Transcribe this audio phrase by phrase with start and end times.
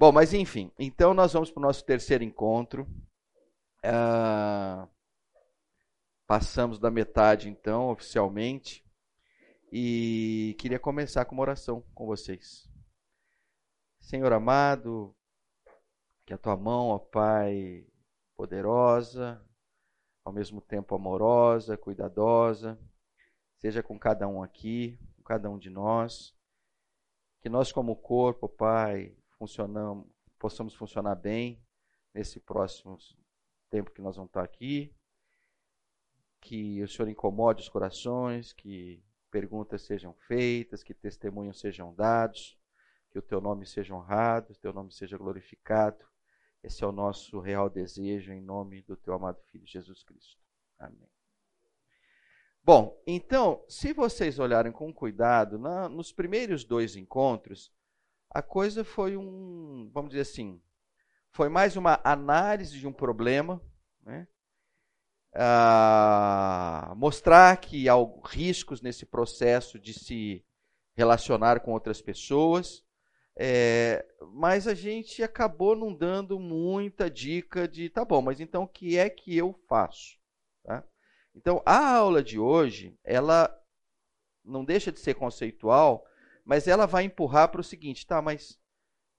[0.00, 2.86] Bom, mas enfim, então nós vamos para o nosso terceiro encontro.
[3.84, 4.88] Uh,
[6.24, 8.86] passamos da metade, então, oficialmente.
[9.72, 12.70] E queria começar com uma oração com vocês.
[14.00, 15.12] Senhor amado,
[16.24, 17.84] que a tua mão, ó Pai,
[18.36, 19.44] poderosa,
[20.24, 22.78] ao mesmo tempo amorosa, cuidadosa,
[23.56, 26.36] seja com cada um aqui, com cada um de nós.
[27.40, 30.06] Que nós, como corpo, Pai, funcionamos,
[30.38, 31.62] possamos funcionar bem
[32.12, 32.98] nesse próximo
[33.70, 34.94] tempo que nós vamos estar aqui.
[36.40, 42.58] Que o Senhor incomode os corações, que perguntas sejam feitas, que testemunhos sejam dados,
[43.10, 46.04] que o teu nome seja honrado, o teu nome seja glorificado.
[46.62, 50.40] Esse é o nosso real desejo em nome do teu amado filho Jesus Cristo.
[50.78, 51.08] Amém.
[52.62, 57.72] Bom, então, se vocês olharem com cuidado, na, nos primeiros dois encontros,
[58.30, 60.60] a coisa foi um, vamos dizer assim,
[61.30, 63.60] foi mais uma análise de um problema,
[64.02, 64.26] né?
[65.34, 70.44] Ah, mostrar que há riscos nesse processo de se
[70.96, 72.84] relacionar com outras pessoas,
[73.36, 78.68] é, mas a gente acabou não dando muita dica de, tá bom, mas então o
[78.68, 80.18] que é que eu faço?
[80.64, 80.82] Tá?
[81.36, 83.48] Então, a aula de hoje, ela
[84.44, 86.04] não deixa de ser conceitual,
[86.48, 88.58] mas ela vai empurrar para o seguinte, tá, mas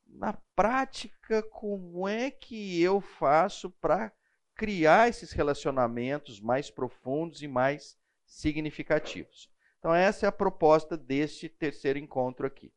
[0.07, 4.11] na prática, como é que eu faço para
[4.55, 9.47] criar esses relacionamentos mais profundos e mais significativos?
[9.77, 12.73] Então, essa é a proposta deste terceiro encontro aqui.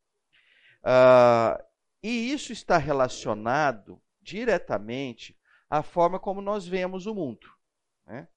[0.83, 1.59] Uh,
[2.03, 5.35] e isso está relacionado diretamente
[5.67, 7.47] à forma como nós vemos o mundo.
[8.05, 8.27] Né?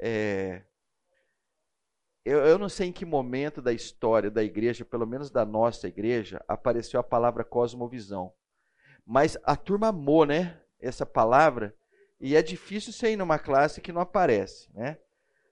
[0.00, 0.64] É,
[2.24, 5.88] eu, eu não sei em que momento da história da igreja, pelo menos da nossa
[5.88, 8.32] igreja, apareceu a palavra cosmovisão.
[9.06, 10.60] Mas a turma amou, né?
[10.78, 11.74] Essa palavra.
[12.20, 14.98] E é difícil você ir numa classe que não aparece, né?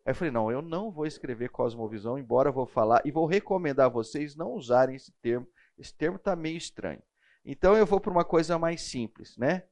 [0.04, 3.26] Aí eu falei, não, eu não vou escrever cosmovisão, embora eu vou falar, e vou
[3.26, 5.46] recomendar a vocês não usarem esse termo.
[5.78, 7.02] Esse termo está meio estranho.
[7.44, 9.64] Então eu vou para uma coisa mais simples, né?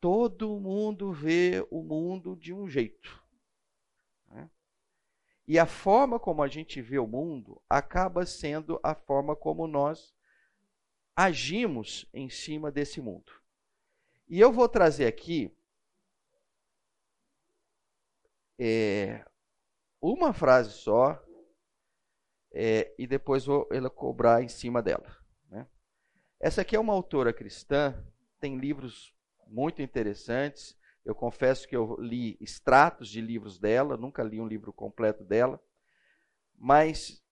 [0.00, 3.19] Todo mundo vê o mundo de um jeito.
[5.50, 10.14] E a forma como a gente vê o mundo acaba sendo a forma como nós
[11.16, 13.32] agimos em cima desse mundo.
[14.28, 15.52] E eu vou trazer aqui
[18.56, 19.26] é,
[20.00, 21.20] uma frase só
[22.52, 25.18] é, e depois vou cobrar em cima dela.
[25.48, 25.66] Né?
[26.38, 28.00] Essa aqui é uma autora cristã,
[28.38, 29.12] tem livros
[29.48, 30.78] muito interessantes.
[31.04, 35.60] Eu confesso que eu li extratos de livros dela, nunca li um livro completo dela,
[36.54, 37.22] mas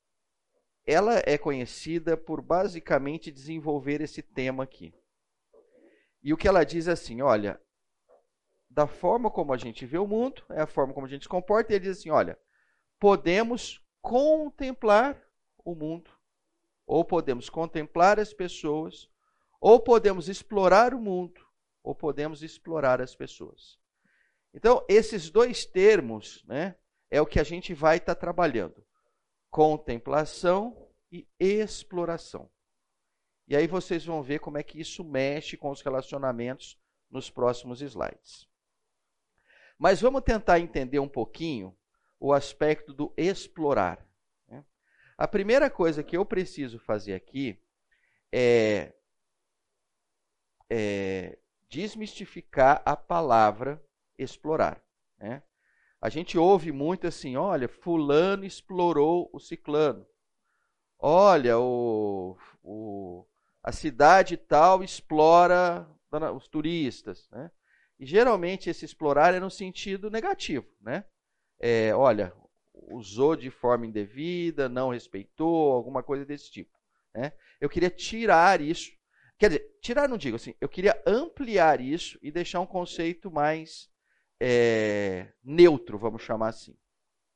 [0.87, 4.95] ela é conhecida por basicamente desenvolver esse tema aqui.
[6.23, 7.61] E o que ela diz é assim: olha,
[8.71, 11.29] da forma como a gente vê o mundo, é a forma como a gente se
[11.29, 12.39] comporta, e ele diz assim: olha,
[12.99, 15.21] podemos contemplar
[15.63, 16.11] o mundo,
[16.87, 19.11] ou podemos contemplar as pessoas,
[19.61, 21.48] ou podemos explorar o mundo,
[21.89, 23.79] ou podemos explorar as pessoas.
[24.53, 26.77] Então, esses dois termos né,
[27.11, 28.85] é o que a gente vai estar tá trabalhando:
[29.49, 32.51] contemplação e exploração.
[33.47, 36.79] E aí vocês vão ver como é que isso mexe com os relacionamentos
[37.11, 38.47] nos próximos slides.
[39.79, 41.75] Mas vamos tentar entender um pouquinho
[42.21, 44.07] o aspecto do explorar.
[44.47, 44.63] Né?
[45.17, 47.59] A primeira coisa que eu preciso fazer aqui
[48.31, 48.93] é,
[50.69, 51.39] é
[51.69, 53.83] desmistificar a palavra
[54.17, 54.83] explorar.
[55.19, 55.43] Né?
[56.01, 60.07] A gente ouve muito assim: olha, Fulano explorou o ciclano.
[60.99, 63.25] Olha, o, o,
[63.63, 65.89] a cidade tal explora
[66.35, 67.29] os turistas.
[67.31, 67.51] Né?
[67.99, 70.67] E geralmente esse explorar é no sentido negativo.
[70.81, 71.05] Né?
[71.61, 72.33] É, olha,
[72.73, 76.77] usou de forma indevida, não respeitou, alguma coisa desse tipo.
[77.15, 77.33] Né?
[77.61, 78.98] Eu queria tirar isso
[79.39, 83.89] Quer dizer, tirar não digo assim, eu queria ampliar isso e deixar um conceito mais
[84.41, 86.77] é, neutro, vamos chamar assim.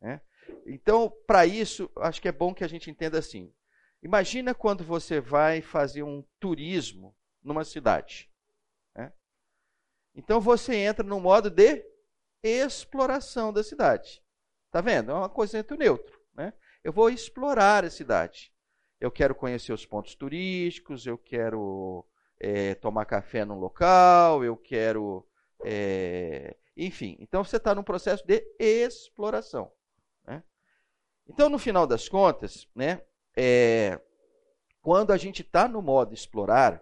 [0.00, 0.20] Né?
[0.66, 3.54] Então, para isso, acho que é bom que a gente entenda assim.
[4.02, 8.28] Imagina quando você vai fazer um turismo numa cidade.
[8.96, 9.12] Né?
[10.12, 11.84] Então você entra no modo de
[12.42, 14.20] exploração da cidade.
[14.72, 15.12] Tá vendo?
[15.12, 16.20] É uma coisa entre neutro.
[16.34, 16.52] Né?
[16.82, 18.51] Eu vou explorar a cidade
[19.02, 22.06] eu quero conhecer os pontos turísticos, eu quero
[22.38, 25.26] é, tomar café num local, eu quero.
[25.64, 29.72] É, enfim, então você está num processo de exploração.
[30.24, 30.40] Né?
[31.28, 33.02] Então, no final das contas, né,
[33.36, 34.00] é,
[34.80, 36.80] quando a gente está no modo explorar,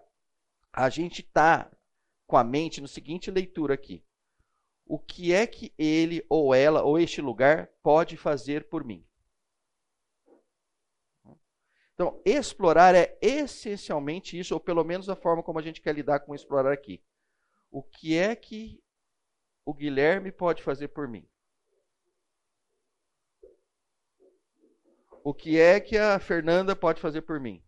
[0.71, 1.71] a gente está
[2.27, 4.03] com a mente no seguinte leitura aqui.
[4.85, 9.03] O que é que ele ou ela ou este lugar pode fazer por mim?
[12.01, 16.21] Então, explorar é essencialmente isso, ou pelo menos a forma como a gente quer lidar
[16.21, 16.99] com explorar aqui.
[17.69, 18.83] O que é que
[19.63, 21.29] o Guilherme pode fazer por mim?
[25.23, 27.63] O que é que a Fernanda pode fazer por mim?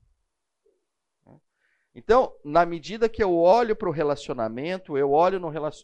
[1.93, 5.39] Então, na medida que eu olho para o relacionamento, eu olho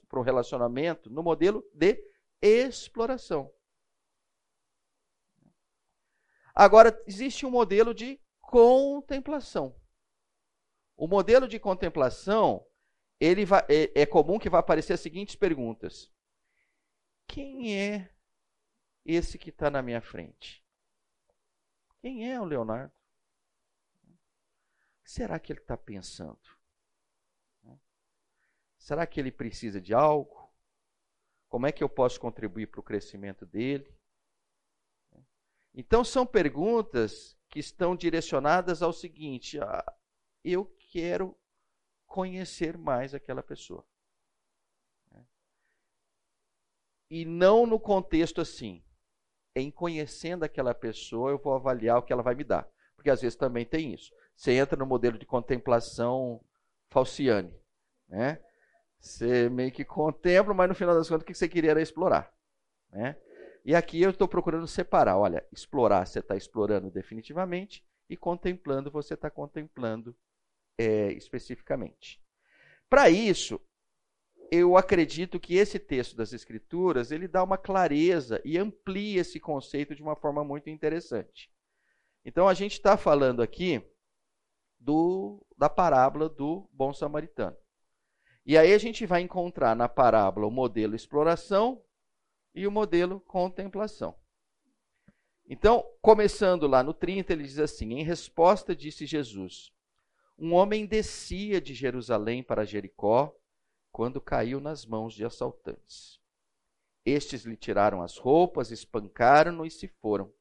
[0.07, 2.04] para o relacionamento no modelo de
[2.42, 3.54] exploração.
[6.56, 8.19] Agora, existe um modelo de
[8.50, 9.80] contemplação.
[10.98, 12.66] O modelo de contemplação,
[13.19, 16.12] ele vai, é, é comum que vá aparecer as seguintes perguntas:
[17.28, 18.12] Quem é
[19.06, 20.66] esse que está na minha frente?
[22.01, 22.92] Quem é o Leonardo?
[24.04, 26.40] O que será que ele está pensando?
[28.80, 30.51] Será que ele precisa de algo?
[31.48, 33.94] Como é que eu posso contribuir para o crescimento dele?
[35.74, 39.84] Então, são perguntas que estão direcionadas ao seguinte: ah,
[40.44, 41.38] eu quero
[42.06, 43.86] conhecer mais aquela pessoa.
[47.10, 48.84] E não no contexto assim.
[49.56, 52.69] Em conhecendo aquela pessoa, eu vou avaliar o que ela vai me dar.
[52.96, 54.13] Porque às vezes também tem isso.
[54.36, 56.40] Você entra no modelo de contemplação
[56.90, 57.54] falciane.
[58.07, 58.40] Né?
[59.00, 62.31] Você meio que contempla, mas no final das contas o que você queria era explorar.
[62.92, 63.18] Né?
[63.66, 65.18] E aqui eu estou procurando separar.
[65.18, 70.16] Olha, explorar você está explorando definitivamente e contemplando você está contemplando
[70.78, 72.22] é, especificamente.
[72.90, 73.62] Para isso,
[74.52, 79.94] eu acredito que esse texto das Escrituras ele dá uma clareza e amplia esse conceito
[79.94, 81.52] de uma forma muito interessante.
[82.26, 83.84] Então a gente está falando aqui
[84.80, 87.56] do, da parábola do bom samaritano.
[88.46, 91.84] E aí a gente vai encontrar na parábola o modelo exploração
[92.54, 94.16] e o modelo contemplação.
[95.48, 99.72] Então, começando lá no 30, ele diz assim: Em resposta, disse Jesus:
[100.38, 103.36] Um homem descia de Jerusalém para Jericó
[103.92, 106.19] quando caiu nas mãos de assaltantes.
[107.04, 110.31] Estes lhe tiraram as roupas, espancaram-no e se foram,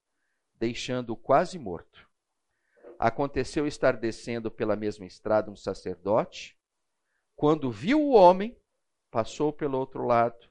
[0.55, 2.07] deixando-o quase morto.
[2.99, 6.59] Aconteceu estar descendo pela mesma estrada um sacerdote.
[7.35, 8.61] Quando viu o homem,
[9.11, 10.48] passou pelo outro lado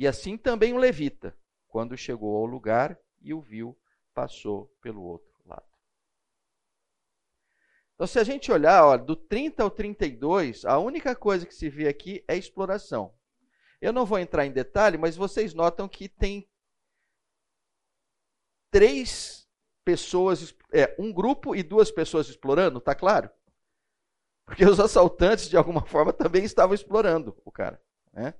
[0.00, 1.36] e assim também o levita,
[1.68, 3.78] quando chegou ao lugar e o viu,
[4.14, 5.68] passou pelo outro lado.
[7.92, 11.86] Então, se a gente olhar do 30 ao 32, a única coisa que se vê
[11.86, 13.14] aqui é exploração.
[13.78, 16.48] Eu não vou entrar em detalhe, mas vocês notam que tem
[18.70, 19.46] três
[19.84, 23.28] pessoas, é, um grupo e duas pessoas explorando, tá claro?
[24.46, 27.78] Porque os assaltantes, de alguma forma, também estavam explorando o cara.
[28.14, 28.32] Né?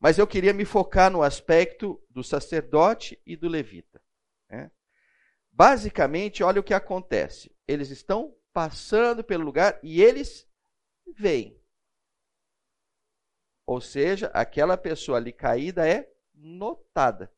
[0.00, 4.02] Mas eu queria me focar no aspecto do sacerdote e do levita.
[4.48, 4.70] Né?
[5.52, 7.54] Basicamente, olha o que acontece.
[7.68, 10.48] Eles estão passando pelo lugar e eles
[11.14, 11.60] veem.
[13.66, 17.30] Ou seja, aquela pessoa ali caída é notada.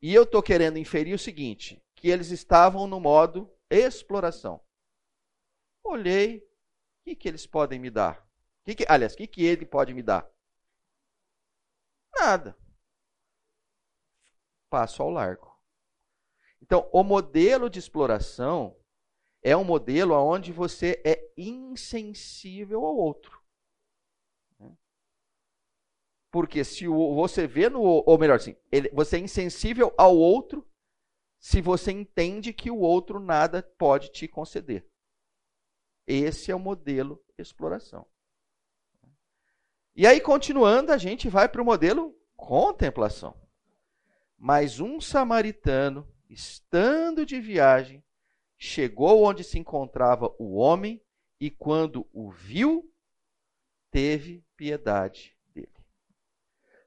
[0.00, 4.60] E eu estou querendo inferir o seguinte: que eles estavam no modo exploração.
[5.82, 8.24] Olhei, o que, que eles podem me dar?
[8.62, 10.33] Que que, aliás, o que, que ele pode me dar?
[12.18, 12.56] Nada.
[14.70, 15.54] Passo ao largo.
[16.60, 18.76] Então, o modelo de exploração
[19.42, 23.44] é um modelo onde você é insensível ao outro.
[26.34, 27.80] Porque se você vê no.
[27.80, 28.56] Ou melhor assim,
[28.92, 30.68] você é insensível ao outro
[31.38, 34.84] se você entende que o outro nada pode te conceder.
[36.06, 38.04] Esse é o modelo de exploração.
[39.96, 43.32] E aí, continuando, a gente vai para o modelo contemplação.
[44.36, 48.02] Mas um samaritano, estando de viagem,
[48.58, 51.00] chegou onde se encontrava o homem
[51.40, 52.92] e, quando o viu,
[53.88, 55.72] teve piedade dele.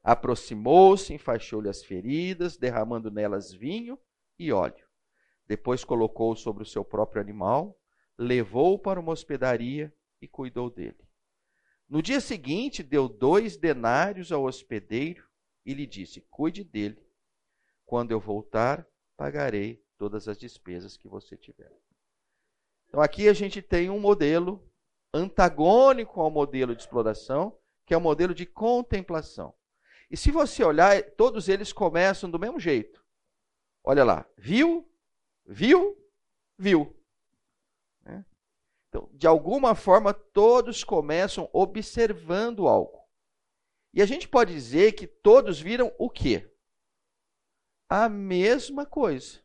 [0.02, 3.98] Aproximou-se, enfaixou-lhe as feridas, derramando nelas vinho
[4.38, 4.86] e óleo.
[5.46, 7.80] Depois colocou-o sobre o seu próprio animal,
[8.18, 11.07] levou-o para uma hospedaria e cuidou dele.
[11.88, 15.26] No dia seguinte, deu dois denários ao hospedeiro
[15.64, 17.02] e lhe disse: Cuide dele.
[17.86, 21.72] Quando eu voltar, pagarei todas as despesas que você tiver.
[22.86, 24.70] Então, aqui a gente tem um modelo
[25.12, 29.54] antagônico ao modelo de exploração, que é o modelo de contemplação.
[30.10, 33.02] E se você olhar, todos eles começam do mesmo jeito.
[33.82, 34.86] Olha lá, viu,
[35.46, 35.96] viu,
[36.58, 36.97] viu.
[38.88, 43.06] Então, de alguma forma, todos começam observando algo.
[43.92, 46.50] E a gente pode dizer que todos viram o quê?
[47.88, 49.40] A mesma coisa.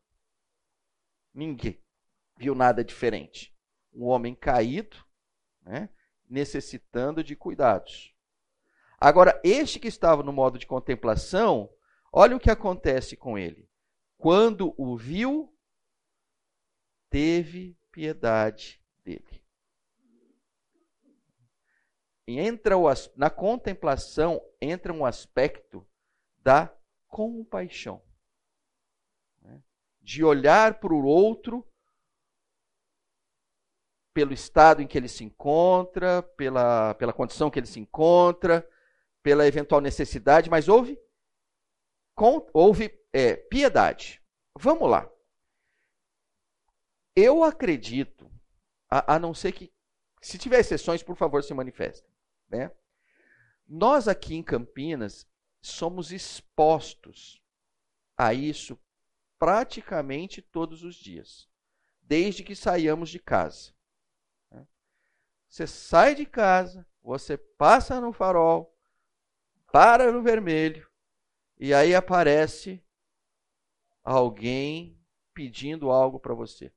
[1.33, 1.81] Ninguém
[2.37, 3.53] viu nada diferente.
[3.93, 4.97] Um homem caído,
[5.61, 5.89] né,
[6.29, 8.13] necessitando de cuidados.
[8.99, 11.69] Agora, este que estava no modo de contemplação,
[12.11, 13.69] olha o que acontece com ele.
[14.17, 15.53] Quando o viu,
[17.09, 19.43] teve piedade dele.
[22.27, 25.85] Entra o, na contemplação entra um aspecto
[26.37, 26.73] da
[27.07, 28.01] compaixão.
[29.41, 29.61] Né?
[30.01, 31.67] De olhar para o outro
[34.13, 38.67] pelo estado em que ele se encontra, pela, pela condição que ele se encontra,
[39.23, 40.99] pela eventual necessidade, mas houve,
[42.15, 44.21] com, houve é, piedade.
[44.55, 45.09] Vamos lá.
[47.15, 48.29] Eu acredito,
[48.93, 49.73] a, a, não ser que,
[50.21, 52.07] se tiver exceções, por favor, se manifestem.
[52.47, 52.71] Né?
[53.67, 55.27] Nós aqui em Campinas
[55.59, 57.41] somos expostos
[58.15, 58.79] a isso
[59.39, 61.49] praticamente todos os dias,
[62.03, 63.73] desde que saíamos de casa.
[65.49, 68.75] Você sai de casa, você passa no farol,
[69.71, 70.87] para no vermelho,
[71.59, 72.83] e aí aparece
[74.03, 74.99] alguém
[75.33, 76.71] pedindo algo para você.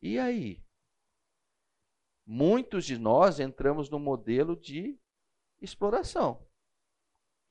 [0.00, 0.64] E aí?
[2.24, 4.98] Muitos de nós entramos no modelo de
[5.60, 6.44] exploração.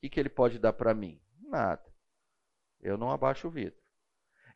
[0.02, 1.20] O que, ele pode dar para mim?
[1.40, 1.84] Nada.
[2.80, 3.80] Eu não abaixo o vidro.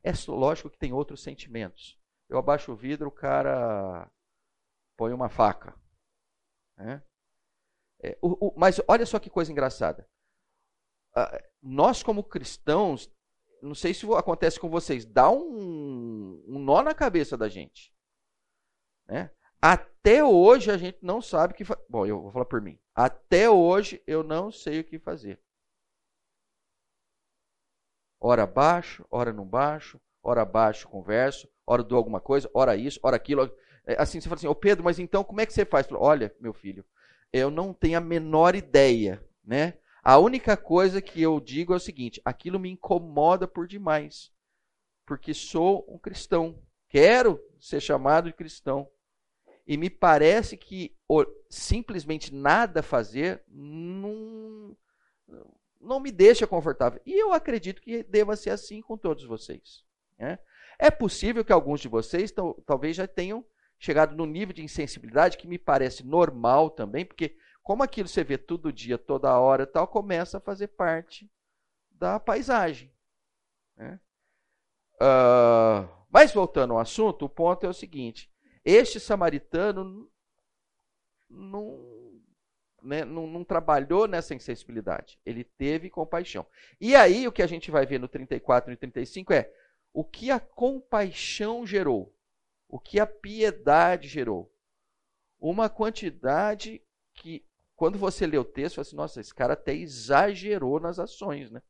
[0.03, 4.09] É lógico que tem outros sentimentos eu abaixo o vidro, o cara
[4.97, 5.75] põe uma faca.
[6.77, 7.03] Né?
[8.03, 10.09] É, o, o, mas olha só que coisa engraçada.
[11.11, 13.13] Uh, nós, como cristãos,
[13.63, 17.93] não sei se acontece com vocês, dá um, um nó na cabeça da gente.
[19.07, 19.31] Né?
[19.61, 21.85] Até hoje a gente não sabe o que fazer.
[21.89, 22.79] Bom, eu vou falar por mim.
[22.95, 25.39] Até hoje eu não sei o que fazer.
[28.19, 33.17] Ora baixo, ora não baixo, ora baixo, converso, ora dou alguma coisa, ora isso, ora
[33.17, 33.51] aquilo.
[33.87, 35.87] É, assim, você fala assim, ô Pedro, mas então como é que você faz?
[35.91, 36.85] Olha, meu filho,
[37.33, 39.75] eu não tenho a menor ideia, né?
[40.03, 44.33] A única coisa que eu digo é o seguinte: aquilo me incomoda por demais,
[45.05, 48.89] porque sou um cristão, quero ser chamado de cristão.
[49.67, 50.97] E me parece que
[51.49, 54.77] simplesmente nada fazer não,
[55.81, 57.01] não me deixa confortável.
[57.07, 59.85] E eu acredito que deva ser assim com todos vocês.
[60.19, 60.41] Né?
[60.77, 62.33] É possível que alguns de vocês
[62.67, 63.45] talvez já tenham
[63.79, 67.37] chegado no nível de insensibilidade que me parece normal também, porque
[67.71, 71.31] como aquilo você vê todo dia, toda hora tal, começa a fazer parte
[71.89, 72.93] da paisagem.
[73.77, 74.01] Né?
[74.97, 78.29] Uh, mas voltando ao assunto, o ponto é o seguinte:
[78.65, 80.11] este samaritano
[81.29, 82.21] não,
[82.83, 86.45] né, não, não, trabalhou nessa insensibilidade, ele teve compaixão.
[86.81, 89.49] E aí o que a gente vai ver no 34 e 35 é
[89.93, 92.13] o que a compaixão gerou,
[92.69, 94.53] o que a piedade gerou.
[95.39, 96.83] Uma quantidade
[97.15, 97.49] que,
[97.81, 101.51] quando você lê o texto, você fala assim, nossa, esse cara até exagerou nas ações,
[101.51, 101.63] né?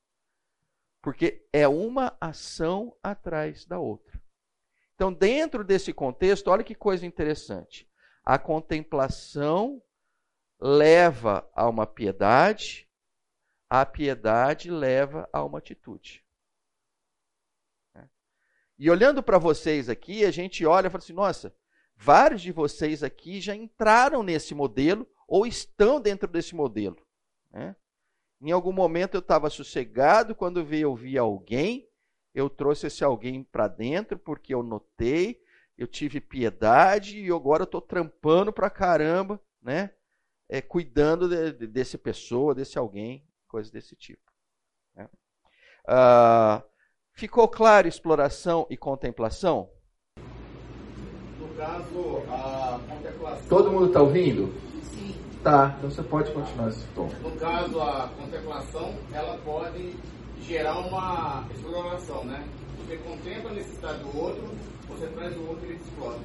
[1.01, 4.21] Porque é uma ação atrás da outra.
[4.97, 7.89] Então, dentro desse contexto, olha que coisa interessante.
[8.25, 9.81] A contemplação
[10.59, 12.91] leva a uma piedade,
[13.69, 16.27] a piedade leva a uma atitude.
[18.77, 21.55] E olhando para vocês aqui, a gente olha e fala assim: nossa,
[21.95, 26.97] vários de vocês aqui já entraram nesse modelo ou estão dentro desse modelo.
[27.53, 27.77] Né?
[28.43, 31.89] Em algum momento eu estava sossegado, quando veio ouvir alguém,
[32.35, 35.41] eu trouxe esse alguém para dentro porque eu notei,
[35.79, 39.95] eu tive piedade e agora eu estou trampando para caramba, né?
[40.49, 44.33] É, cuidando de, de, desse pessoa, desse alguém, coisa desse tipo.
[44.97, 45.09] Né?
[45.85, 46.69] Uh,
[47.13, 49.71] Ficou claro exploração e contemplação?
[51.39, 53.49] No caso, a contemplação.
[53.49, 54.70] Todo mundo está ouvindo?
[55.43, 57.09] Tá, então você pode continuar esse tom.
[57.23, 59.97] No caso, a contemplação, ela pode
[60.43, 62.47] gerar uma exploração, né?
[62.79, 64.43] Você contempla a necessidade do outro,
[64.87, 66.19] você traz o outro e ele explora.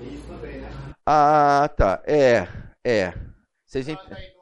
[0.00, 0.70] É isso também, né?
[1.04, 2.02] Ah, tá.
[2.06, 2.48] É,
[2.82, 3.12] é.
[3.66, 4.32] Vocês entendem?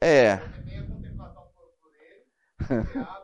[0.00, 0.36] É.
[0.36, 1.44] Você tem a contemplação
[1.80, 3.06] por ele,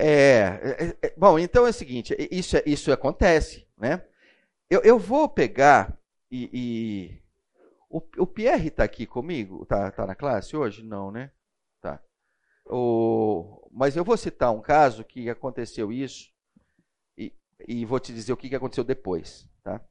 [0.00, 4.00] É, é, é, bom, então é o seguinte, isso, isso acontece, né?
[4.70, 5.98] Eu, eu vou pegar
[6.30, 7.22] e, e
[7.90, 10.82] o, o, Pierre está aqui comigo, tá, tá na classe hoje?
[10.82, 11.32] Não, né?
[11.80, 12.02] Tá.
[12.66, 16.30] O, mas eu vou citar um caso que aconteceu isso
[17.16, 17.32] e
[17.66, 19.48] e vou te dizer o que aconteceu depois.
[19.62, 19.84] Tá?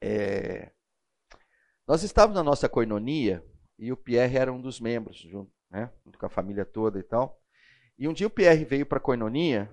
[0.00, 0.72] É...
[1.86, 3.44] Nós estávamos na nossa coinonia
[3.78, 5.92] e o Pierre era um dos membros, junto, né?
[6.04, 7.40] junto com a família toda e tal.
[7.98, 9.70] E um dia o Pierre veio para a coinonia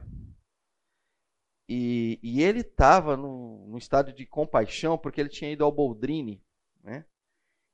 [1.67, 6.43] e, e ele estava num estado de compaixão porque ele tinha ido ao Boldrini
[6.83, 7.05] né?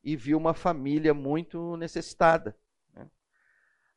[0.03, 2.57] E viu uma família muito necessitada.
[2.93, 3.09] Né?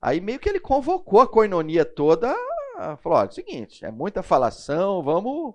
[0.01, 2.35] Aí meio que ele convocou a coinonia toda,
[2.99, 5.55] falou: olha, é o seguinte, é muita falação, vamos,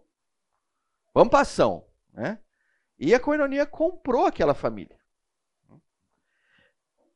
[1.14, 1.86] vamos para ação.
[2.14, 2.40] Né?
[3.00, 4.98] E a coinonia comprou aquela família.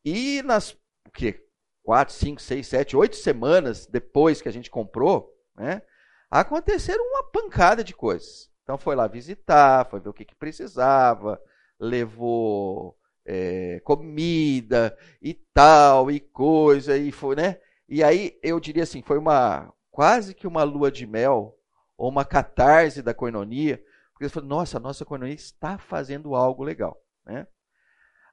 [0.03, 0.75] E nas
[1.13, 1.43] que,
[1.83, 5.81] quatro, cinco, seis, sete, oito semanas depois que a gente comprou, né,
[6.29, 8.49] aconteceram uma pancada de coisas.
[8.63, 11.41] Então foi lá visitar, foi ver o que, que precisava,
[11.79, 12.97] levou
[13.33, 17.61] é, comida e tal, e coisa, e foi, né?
[17.87, 21.57] E aí eu diria assim, foi uma quase que uma lua de mel,
[21.97, 23.77] ou uma catarse da coinonia,
[24.11, 27.01] porque eles falaram, nossa, a nossa coinonia está fazendo algo legal.
[27.25, 27.47] Né?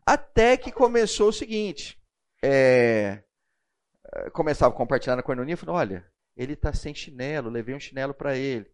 [0.05, 1.97] Até que começou o seguinte,
[2.43, 3.23] é,
[4.33, 6.05] começava a compartilhar na coinonia, falou, olha,
[6.37, 8.69] ele está sem chinelo, levei um chinelo para ele.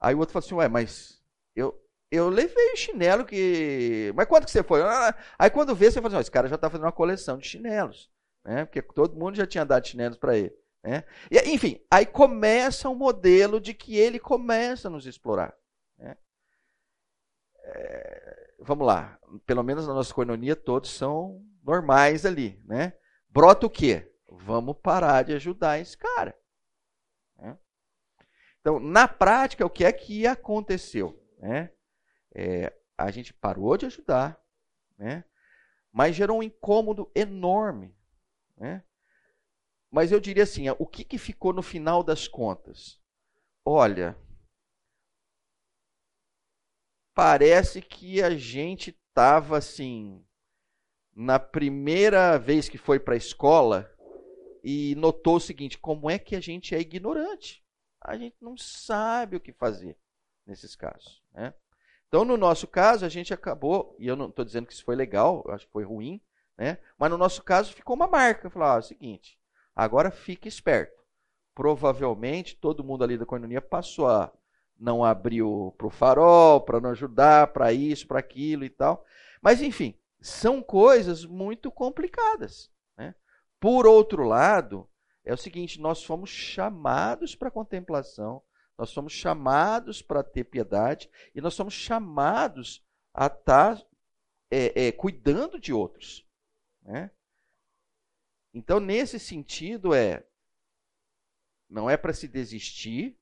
[0.00, 1.22] Aí o outro falou assim, ué, mas
[1.54, 1.78] eu,
[2.10, 4.12] eu levei o chinelo que.
[4.14, 4.82] Mas quanto que você foi?
[4.82, 7.46] Ah, aí quando vê, você fala assim: esse cara já está fazendo uma coleção de
[7.46, 8.10] chinelos.
[8.44, 8.64] Né?
[8.64, 10.54] Porque todo mundo já tinha dado chinelos para ele.
[10.82, 11.02] Né?
[11.28, 15.52] E, enfim, aí começa um modelo de que ele começa a nos explorar.
[15.98, 16.16] Né?
[17.64, 22.62] É, vamos lá, pelo menos na nossa coinonia todos são normais ali.
[22.64, 22.92] Né?
[23.28, 24.12] Brota o quê?
[24.30, 26.38] Vamos parar de ajudar esse cara.
[27.36, 27.58] Né?
[28.60, 31.20] Então, na prática, o que é que aconteceu?
[31.38, 31.72] Né?
[32.38, 34.38] É, a gente parou de ajudar,
[34.98, 35.24] né?
[35.90, 37.96] mas gerou um incômodo enorme.
[38.58, 38.84] Né?
[39.90, 43.00] Mas eu diria assim: o que, que ficou no final das contas?
[43.64, 44.14] Olha,
[47.14, 50.22] parece que a gente estava assim,
[51.14, 53.90] na primeira vez que foi para a escola
[54.62, 57.64] e notou o seguinte: como é que a gente é ignorante?
[58.02, 59.96] A gente não sabe o que fazer
[60.44, 61.22] nesses casos.
[61.32, 61.54] Né?
[62.08, 64.94] Então, no nosso caso, a gente acabou, e eu não estou dizendo que isso foi
[64.94, 66.20] legal, acho que foi ruim,
[66.56, 66.78] né?
[66.98, 68.48] mas no nosso caso ficou uma marca.
[68.48, 69.38] Falar, ah, é o seguinte,
[69.76, 71.04] Agora fique esperto.
[71.54, 74.32] Provavelmente todo mundo ali da coinonia passou a
[74.78, 75.42] não abrir
[75.76, 79.04] para o farol, para não ajudar, para isso, para aquilo e tal.
[79.42, 82.70] Mas enfim, são coisas muito complicadas.
[82.96, 83.14] Né?
[83.60, 84.88] Por outro lado,
[85.22, 88.42] é o seguinte: nós fomos chamados para contemplação,
[88.78, 93.82] nós somos chamados para ter piedade e nós somos chamados a estar
[94.50, 96.26] é, é, cuidando de outros.
[96.82, 97.10] Né?
[98.52, 100.24] Então, nesse sentido, é
[101.68, 103.18] não é para se desistir,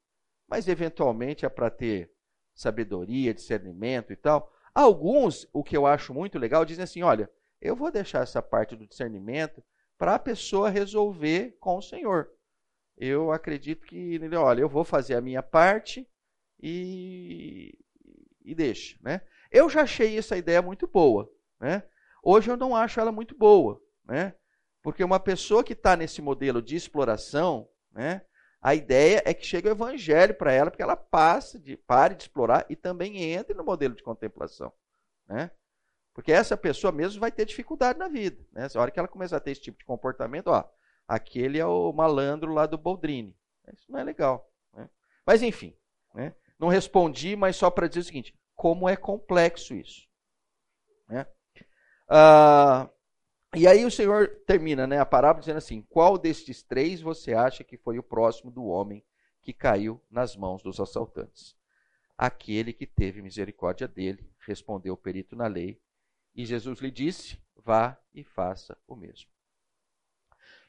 [0.46, 2.12] mas eventualmente é para ter
[2.54, 4.52] sabedoria, discernimento e tal.
[4.74, 8.76] Alguns, o que eu acho muito legal, dizem assim: olha, eu vou deixar essa parte
[8.76, 9.64] do discernimento
[9.96, 12.30] para a pessoa resolver com o Senhor.
[12.96, 16.08] Eu acredito que, olha, eu vou fazer a minha parte
[16.60, 17.76] e,
[18.44, 18.96] e deixa.
[19.02, 19.20] Né?
[19.50, 21.30] Eu já achei essa ideia muito boa.
[21.60, 21.82] Né?
[22.22, 23.80] Hoje eu não acho ela muito boa.
[24.04, 24.34] Né?
[24.82, 28.22] Porque uma pessoa que está nesse modelo de exploração, né,
[28.60, 32.24] a ideia é que chegue o evangelho para ela, porque ela passe de, pare de
[32.24, 34.72] explorar e também entre no modelo de contemplação.
[35.26, 35.50] Né?
[36.12, 38.42] Porque essa pessoa mesmo vai ter dificuldade na vida.
[38.52, 38.68] Né?
[38.74, 40.64] A hora que ela começar a ter esse tipo de comportamento, ó,
[41.06, 43.36] aquele é o malandro lá do Boldrini.
[43.72, 44.50] Isso não é legal.
[44.72, 44.88] Né?
[45.26, 45.76] Mas enfim,
[46.14, 46.34] né?
[46.58, 50.08] não respondi, mas só para dizer o seguinte: como é complexo isso.
[51.08, 51.26] Né?
[52.08, 52.88] Ah,
[53.54, 57.62] e aí o Senhor termina né, a parábola dizendo assim: Qual destes três você acha
[57.62, 59.04] que foi o próximo do homem
[59.40, 61.56] que caiu nas mãos dos assaltantes?
[62.16, 65.80] Aquele que teve misericórdia dele, respondeu o perito na lei.
[66.34, 69.33] E Jesus lhe disse: Vá e faça o mesmo.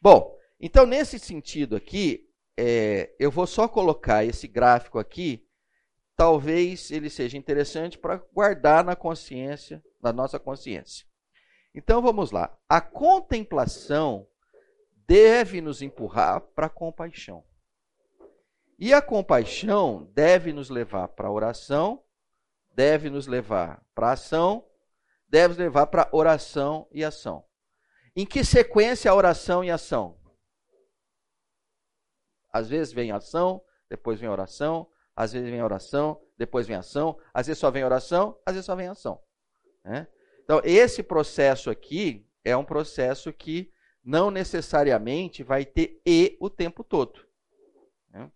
[0.06, 5.50] Bom, então nesse sentido aqui, é, eu vou só colocar esse gráfico aqui.
[6.15, 11.08] Talvez ele seja interessante para guardar na consciência, na nossa consciência.
[11.74, 12.56] Então vamos lá.
[12.70, 14.28] A contemplação
[15.08, 17.44] deve nos empurrar para a compaixão.
[18.78, 22.04] E a compaixão deve nos levar para a oração,
[22.76, 24.68] deve nos levar para a ação,
[25.28, 27.44] deve nos levar para oração e ação.
[28.15, 30.17] Em que sequência a oração e ação?
[32.51, 37.47] Às vezes vem ação, depois vem oração, às vezes vem oração, depois vem ação, às
[37.47, 39.21] vezes só vem oração, às vezes só vem ação.
[39.84, 40.08] Né?
[40.43, 43.71] Então, esse processo aqui é um processo que
[44.04, 47.25] não necessariamente vai ter e o tempo todo.
[48.10, 48.32] Né?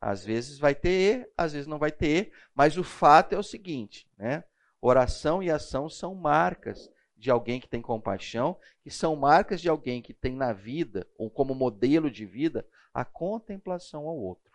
[0.00, 3.38] Às vezes vai ter E, às vezes não vai ter E, mas o fato é
[3.38, 4.44] o seguinte, né?
[4.80, 10.00] Oração e ação são marcas de alguém que tem compaixão, que são marcas de alguém
[10.00, 14.50] que tem na vida, ou como modelo de vida, a contemplação ao outro.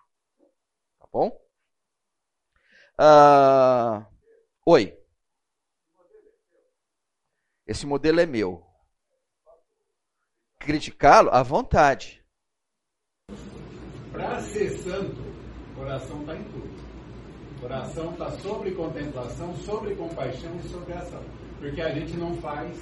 [0.99, 1.39] Tá bom?
[2.97, 4.07] Ah,
[4.65, 4.99] oi.
[7.67, 8.65] Esse modelo é meu.
[10.57, 12.25] Criticá-lo à vontade.
[14.11, 15.21] Para ser santo,
[15.77, 17.63] oração está em tudo.
[17.63, 21.44] Oração está sobre contemplação, sobre compaixão e sobre ação.
[21.59, 22.77] Porque a gente não faz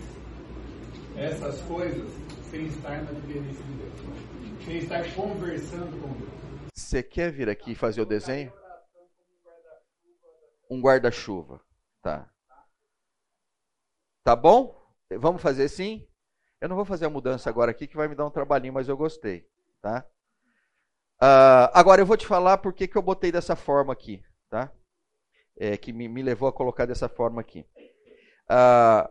[1.15, 2.11] essas coisas
[2.49, 4.65] sem estar na dependência de Deus.
[4.65, 6.33] Sem estar conversando com Deus.
[6.75, 8.51] Você quer vir aqui fazer o desenho?
[10.69, 11.61] Um guarda-chuva.
[12.01, 12.29] Tá.
[14.23, 14.81] Tá bom?
[15.19, 16.07] Vamos fazer sim?
[16.59, 18.87] Eu não vou fazer a mudança agora aqui, que vai me dar um trabalhinho, mas
[18.87, 19.45] eu gostei.
[19.81, 20.05] Tá?
[21.21, 24.71] Uh, agora eu vou te falar por que, eu botei dessa forma aqui, tá?
[25.57, 27.65] É, que me, me, levou a colocar dessa forma aqui.
[28.49, 29.09] Uh,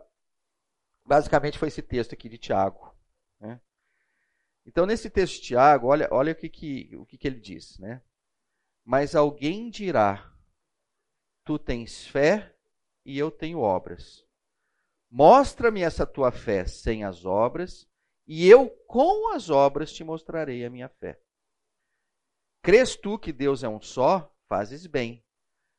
[1.05, 2.95] basicamente foi esse texto aqui de Tiago.
[3.39, 3.59] Né?
[4.65, 7.77] Então, nesse texto de Tiago, olha, olha o, que, que, o que, que ele diz.
[7.79, 8.01] Né?
[8.83, 10.31] Mas alguém dirá:
[11.43, 12.55] Tu tens fé
[13.05, 14.25] e eu tenho obras.
[15.09, 17.87] Mostra-me essa tua fé sem as obras,
[18.25, 21.21] e eu com as obras te mostrarei a minha fé.
[22.63, 24.33] Crês tu que Deus é um só?
[24.47, 25.23] Fazes bem.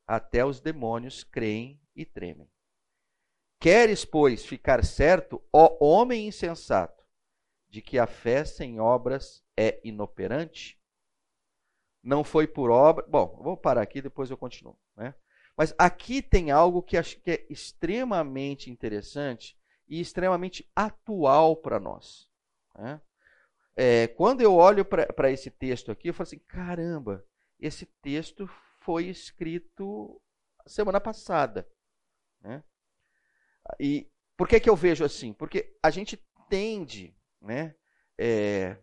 [0.07, 2.49] Até os demônios creem e tremem.
[3.61, 7.05] Queres, pois, ficar certo, ó homem insensato,
[7.69, 10.79] de que a fé sem obras é inoperante?
[12.03, 13.05] Não foi por obra.
[13.09, 14.79] Bom, vou parar aqui, depois eu continuo.
[14.95, 15.15] Né?
[15.57, 22.29] Mas aqui tem algo que acho que é extremamente interessante e extremamente atual para nós.
[22.77, 23.01] Né?
[23.77, 27.25] É, quando eu olho para esse texto aqui, eu falo assim: caramba,
[27.59, 28.49] esse texto
[28.81, 30.21] foi escrito
[30.67, 31.67] semana passada.
[32.41, 32.63] Né?
[33.81, 35.33] E por que, que eu vejo assim?
[35.33, 37.75] Porque a gente tende, né?
[38.19, 38.77] É,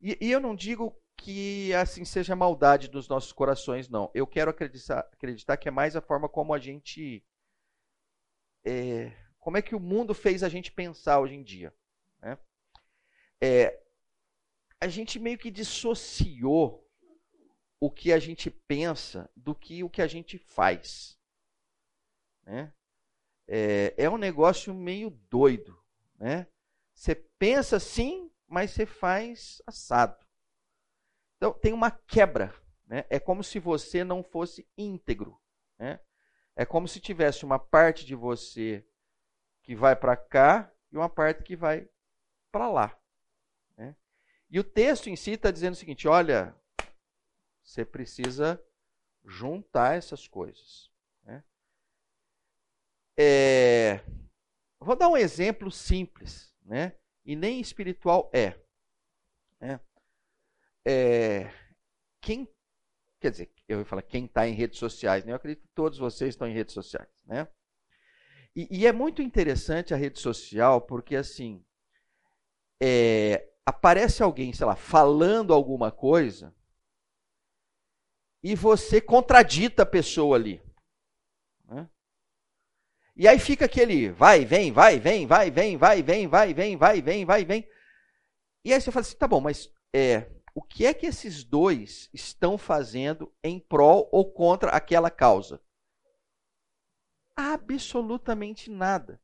[0.00, 4.10] e, e eu não digo que assim seja maldade dos nossos corações, não.
[4.14, 7.24] Eu quero acreditar, acreditar que é mais a forma como a gente.
[8.64, 11.74] É, como é que o mundo fez a gente pensar hoje em dia.
[12.20, 12.38] Né?
[13.44, 13.82] é,
[14.80, 16.88] a gente meio que dissociou
[17.78, 21.18] o que a gente pensa do que o que a gente faz.
[22.42, 22.72] Né?
[23.46, 25.78] É, é um negócio meio doido.
[26.18, 26.46] Né?
[26.94, 30.24] Você pensa assim, mas você faz assado.
[31.36, 32.54] Então tem uma quebra.
[32.86, 33.04] Né?
[33.08, 35.40] É como se você não fosse íntegro.
[35.78, 36.00] Né?
[36.56, 38.86] É como se tivesse uma parte de você
[39.62, 41.88] que vai para cá e uma parte que vai
[42.50, 42.98] para lá.
[44.54, 46.54] E o texto em si está dizendo o seguinte: olha,
[47.60, 48.64] você precisa
[49.24, 50.88] juntar essas coisas.
[53.16, 54.00] É,
[54.80, 56.96] vou dar um exemplo simples, né?
[57.24, 58.58] e nem espiritual é.
[59.60, 59.80] Né?
[60.84, 61.50] é
[62.20, 62.48] quem,
[63.20, 65.32] quer dizer, eu vou falar quem está em redes sociais, né?
[65.32, 67.08] eu acredito que todos vocês estão em redes sociais.
[67.24, 67.46] Né?
[68.56, 71.64] E, e é muito interessante a rede social, porque assim,
[72.82, 76.54] é, aparece alguém, sei lá, falando alguma coisa
[78.42, 80.62] e você contradita a pessoa ali.
[83.16, 87.02] E aí fica aquele vai, vem, vai, vem, vai, vem, vai, vem, vai, vem, vai,
[87.02, 87.68] vem, vai, vem.
[88.64, 92.08] E aí você fala assim, tá bom, mas é, o que é que esses dois
[92.12, 95.60] estão fazendo em prol ou contra aquela causa?
[97.36, 99.20] Absolutamente nada.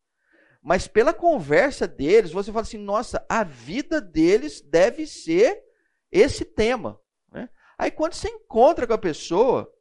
[0.60, 5.62] Mas pela conversa deles, você fala assim: nossa, a vida deles deve ser
[6.10, 7.00] esse tema.
[7.30, 7.48] Né?
[7.78, 9.72] Aí quando você encontra com a pessoa,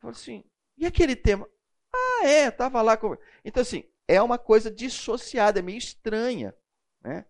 [0.00, 0.44] fala assim:
[0.78, 1.48] e aquele tema?
[1.94, 2.96] Ah, é, estava lá.
[2.96, 3.16] Com...
[3.44, 6.54] Então, assim, é uma coisa dissociada, é meio estranha.
[7.02, 7.24] Né?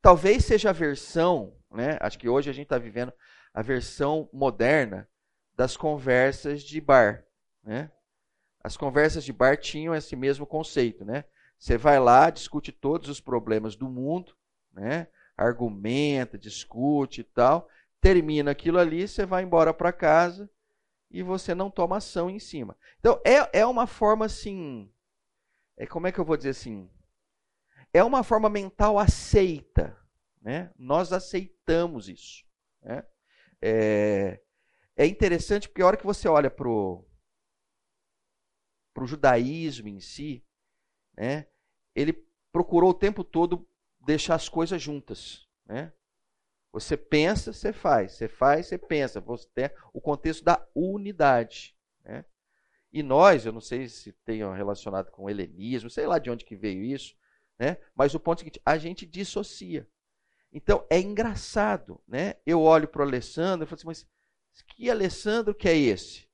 [0.00, 1.98] Talvez seja a versão, né?
[2.00, 3.12] acho que hoje a gente está vivendo
[3.52, 5.08] a versão moderna
[5.56, 7.24] das conversas de bar.
[7.62, 7.90] Né?
[8.62, 11.24] As conversas de bar tinham esse mesmo conceito, né?
[11.58, 14.34] Você vai lá, discute todos os problemas do mundo,
[14.72, 15.06] né?
[15.36, 17.68] argumenta, discute e tal.
[18.00, 20.50] Termina aquilo ali, você vai embora para casa
[21.14, 22.76] e você não toma ação em cima.
[22.98, 24.92] Então, é, é uma forma assim.
[25.76, 26.90] É, como é que eu vou dizer assim?
[27.92, 29.96] É uma forma mental aceita.
[30.42, 30.72] Né?
[30.76, 32.44] Nós aceitamos isso.
[32.82, 33.06] Né?
[33.62, 34.40] É,
[34.96, 37.06] é interessante porque a hora que você olha para o
[39.04, 40.44] judaísmo em si,
[41.16, 41.46] né?
[41.94, 42.12] ele
[42.50, 43.68] procurou o tempo todo
[44.00, 45.46] deixar as coisas juntas.
[45.64, 45.92] Né?
[46.74, 48.14] Você pensa, você faz.
[48.14, 49.20] Você faz, você pensa.
[49.20, 51.76] Você tem o contexto da unidade.
[52.02, 52.24] Né?
[52.92, 56.44] E nós, eu não sei se tenham relacionado com o helenismo, sei lá de onde
[56.44, 57.14] que veio isso,
[57.56, 57.78] né?
[57.94, 59.88] mas o ponto é o seguinte, a gente dissocia.
[60.52, 62.02] Então, é engraçado.
[62.08, 62.34] Né?
[62.44, 64.08] Eu olho para o Alessandro e falo assim, mas
[64.66, 66.28] que Alessandro que é esse?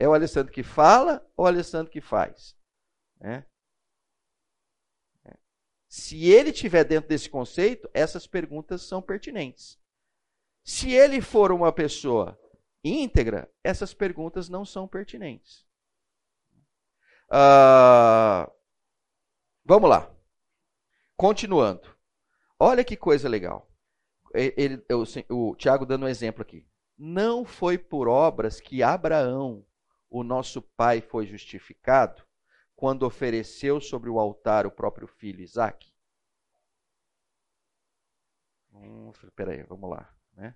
[0.00, 2.56] É o Alessandro que fala ou o Alessandro que faz?
[3.20, 3.46] Né?
[5.96, 9.80] Se ele estiver dentro desse conceito, essas perguntas são pertinentes.
[10.62, 12.38] Se ele for uma pessoa
[12.84, 15.66] íntegra, essas perguntas não são pertinentes.
[17.30, 18.52] Uh,
[19.64, 20.14] vamos lá.
[21.16, 21.96] Continuando.
[22.60, 23.66] Olha que coisa legal.
[24.34, 24.84] Ele,
[25.30, 26.68] o, o Tiago dando um exemplo aqui.
[26.98, 29.64] Não foi por obras que Abraão,
[30.10, 32.25] o nosso pai, foi justificado
[32.76, 35.90] quando ofereceu sobre o altar o próprio filho Isaac?
[38.72, 40.14] Hum, peraí, vamos lá.
[40.34, 40.54] Né?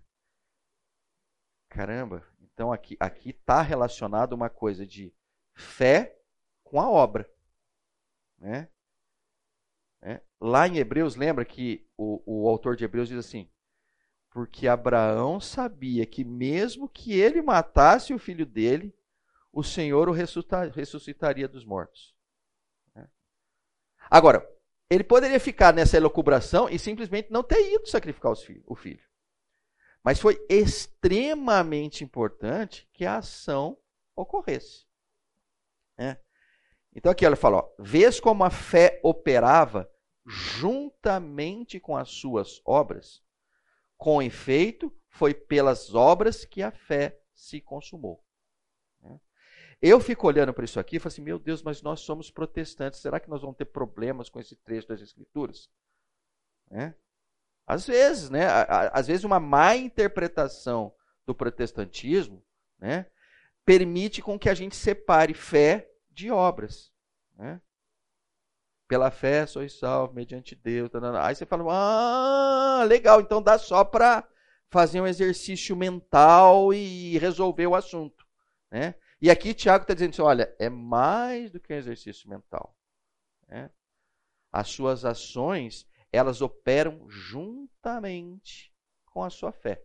[1.69, 5.13] Caramba, então aqui aqui está relacionado uma coisa de
[5.55, 6.21] fé
[6.63, 7.29] com a obra.
[8.39, 8.69] Né?
[10.03, 10.21] É.
[10.41, 13.51] Lá em Hebreus, lembra que o, o autor de Hebreus diz assim:
[14.31, 18.95] Porque Abraão sabia que, mesmo que ele matasse o filho dele,
[19.53, 22.15] o Senhor o ressuscitaria dos mortos.
[22.95, 23.07] É.
[24.11, 24.49] Agora,
[24.89, 29.05] ele poderia ficar nessa elucubração e simplesmente não ter ido sacrificar o filho.
[30.03, 33.79] Mas foi extremamente importante que a ação
[34.17, 34.87] ocorresse.
[35.97, 36.17] É.
[36.95, 39.89] Então aqui ela fala, vês como a fé operava
[40.27, 43.23] juntamente com as suas obras?
[43.97, 48.25] Com efeito, foi pelas obras que a fé se consumou.
[49.83, 53.01] Eu fico olhando para isso aqui e falo assim, meu Deus, mas nós somos protestantes,
[53.01, 55.71] será que nós vamos ter problemas com esse trecho das Escrituras?
[56.71, 56.93] É?
[57.67, 58.47] Às vezes, né?
[58.93, 60.93] Às vezes uma má interpretação
[61.25, 62.45] do protestantismo
[62.79, 63.07] né,
[63.65, 66.93] permite com que a gente separe fé de obras.
[67.37, 67.61] Né?
[68.89, 70.91] Pela fé sois salvo mediante Deus.
[71.23, 74.29] Aí você fala, ah, legal, então dá só para
[74.69, 78.27] fazer um exercício mental e resolver o assunto.
[78.71, 78.95] Né?
[79.21, 82.77] E aqui Tiago está dizendo assim: olha, é mais do que um exercício mental.
[83.47, 83.71] Né?
[84.51, 88.73] As suas ações, elas operam juntamente
[89.07, 89.83] com a sua fé.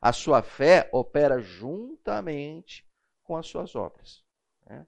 [0.00, 2.88] A sua fé opera juntamente
[3.24, 4.24] com as suas obras.
[4.66, 4.86] Né?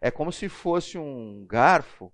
[0.00, 2.12] É como se fosse um garfo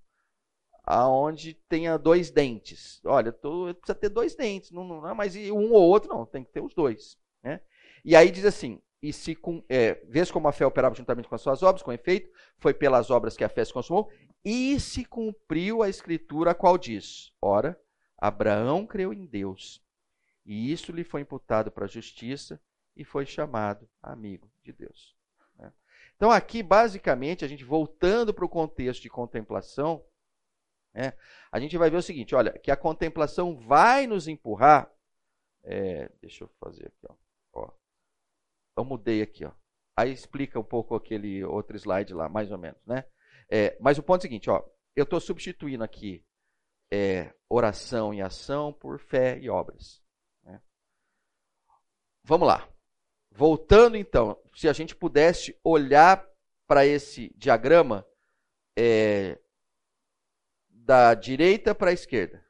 [0.84, 3.00] aonde tenha dois dentes.
[3.04, 6.52] Olha, precisa ter dois dentes, não, não é mais um ou outro, não, tem que
[6.52, 7.18] ter os dois.
[7.42, 7.60] Né?
[8.04, 9.36] E aí diz assim: e se
[9.68, 13.10] é, vês como a fé operava juntamente com as suas obras, com efeito, foi pelas
[13.10, 14.08] obras que a fé se consumou,
[14.44, 17.78] e se cumpriu a escritura a qual diz: Ora,
[18.16, 19.84] Abraão creu em Deus,
[20.46, 22.60] e isso lhe foi imputado para a justiça,
[22.96, 25.16] e foi chamado amigo de Deus.
[25.58, 25.72] Né?
[26.14, 30.04] Então, aqui, basicamente, a gente voltando para o contexto de contemplação,
[30.94, 31.14] né,
[31.50, 34.92] a gente vai ver o seguinte: olha, que a contemplação vai nos empurrar.
[35.64, 37.21] É, deixa eu fazer aqui, ó.
[38.76, 39.52] Eu mudei aqui, ó.
[39.96, 43.04] Aí explica um pouco aquele outro slide lá, mais ou menos, né?
[43.50, 44.64] É, mas o ponto é o seguinte, ó.
[44.96, 46.24] Eu estou substituindo aqui
[46.92, 50.02] é, oração e ação por fé e obras.
[50.42, 50.60] Né?
[52.24, 52.68] Vamos lá.
[53.30, 56.26] Voltando então, se a gente pudesse olhar
[56.66, 58.06] para esse diagrama
[58.76, 59.38] é,
[60.68, 62.44] da direita para a esquerda.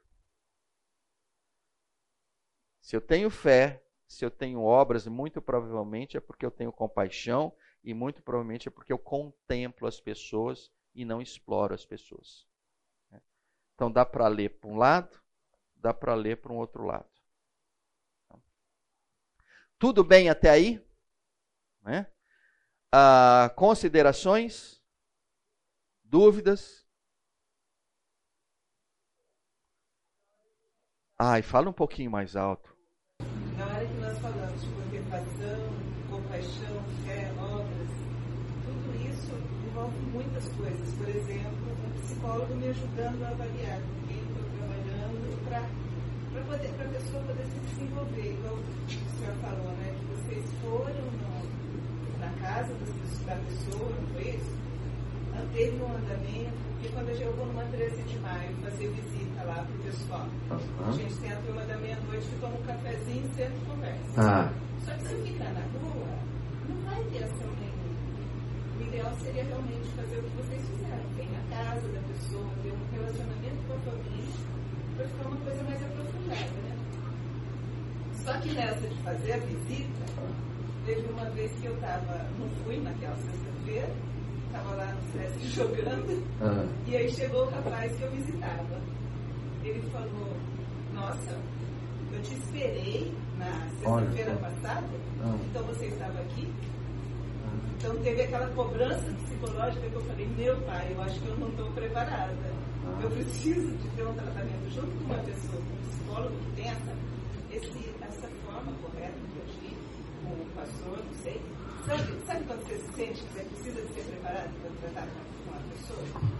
[2.81, 3.82] Se eu tenho fé,
[4.13, 8.71] se eu tenho obras, muito provavelmente é porque eu tenho compaixão e muito provavelmente é
[8.71, 12.47] porque eu contemplo as pessoas e não exploro as pessoas.
[13.09, 13.19] Né?
[13.73, 15.19] Então dá para ler para um lado,
[15.75, 17.09] dá para ler para um outro lado.
[19.79, 20.81] Tudo bem até aí?
[21.81, 22.07] Né?
[22.91, 24.81] Ah, considerações?
[26.03, 26.85] Dúvidas?
[31.17, 32.73] Ai, fala um pouquinho mais alto
[34.93, 35.69] contemplação,
[36.09, 37.89] compaixão, fé, obras,
[38.65, 39.33] tudo isso
[40.33, 40.93] muitas coisas.
[40.95, 41.53] Por exemplo,
[41.85, 47.23] um psicólogo me ajudando a avaliar com quem estou trabalhando para poder para a pessoa
[47.23, 49.93] poder se desenvolver, igual o senhor falou, né?
[49.99, 52.73] Que vocês foram no, na casa
[53.25, 54.63] da pessoa, não foi isso?
[55.53, 59.83] Teve um andamento, porque quando eu vou numa 13 de maio fazer visita lá pro
[59.83, 60.27] pessoal,
[60.87, 64.21] a gente tem a turma da meia-noite que toma um cafezinho e sempre conversa.
[64.21, 64.49] Ah.
[64.83, 66.07] Só que se ficar na rua,
[66.69, 67.72] não vai ter ação nenhuma.
[68.83, 71.03] O ideal seria realmente fazer o que vocês fizeram.
[71.15, 74.33] Vem na casa da pessoa, ter um relacionamento com a família,
[74.97, 76.77] para ficar uma coisa mais aprofundada, né?
[78.25, 80.05] Só que nessa de fazer a visita,
[80.85, 83.89] teve uma vez que eu estava, não fui naquela sexta-feira,
[84.47, 86.67] estava lá no SESC jogando, Ah.
[86.85, 88.81] e aí chegou o rapaz que eu visitava.
[89.63, 90.33] Ele falou,
[90.93, 91.39] nossa,
[92.11, 94.87] eu te esperei na sexta-feira passada,
[95.23, 95.37] Ah.
[95.49, 96.51] então você estava aqui?
[97.77, 101.49] Então teve aquela cobrança psicológica que eu falei, meu pai, eu acho que eu não
[101.49, 102.33] estou preparada.
[103.01, 106.69] Eu preciso de ter um tratamento junto com uma pessoa, com um psicólogo que tem
[106.69, 106.95] essa,
[107.51, 109.77] esse, essa forma correta de agir,
[110.23, 111.41] com o pastor, não sei.
[111.85, 115.51] Sabe, sabe quando você se sente que você precisa de ser preparado para tratar com
[115.51, 116.33] uma pessoa?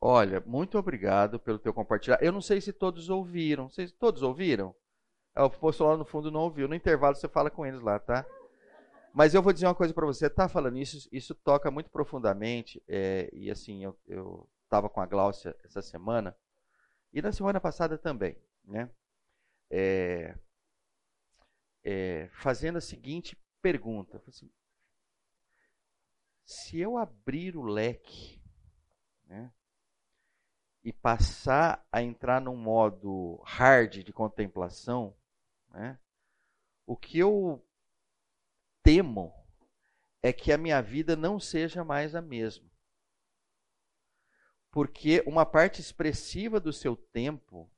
[0.00, 2.18] Olha, muito obrigado pelo teu compartilhar.
[2.20, 3.68] Eu não sei se todos ouviram.
[3.68, 4.74] Vocês todos ouviram?
[5.34, 6.68] É, O pessoal lá no fundo não ouviu.
[6.68, 8.24] No intervalo você fala com eles lá, tá?
[9.18, 10.30] Mas eu vou dizer uma coisa para você.
[10.30, 12.80] Tá falando isso, isso toca muito profundamente.
[12.86, 16.36] é, e assim, eu, eu tava com a Gláucia essa semana
[17.12, 18.88] e na semana passada também, né?
[19.68, 20.38] É,
[21.82, 24.48] é, fazendo a seguinte pergunta: assim,
[26.44, 28.40] se eu abrir o leque,
[29.26, 29.52] né?
[30.84, 35.12] e passar a entrar num modo hard de contemplação,
[35.70, 35.98] né,
[36.86, 37.67] o que eu
[38.88, 39.34] temo
[40.22, 42.70] é que a minha vida não seja mais a mesma.
[44.70, 47.70] Porque uma parte expressiva do seu tempo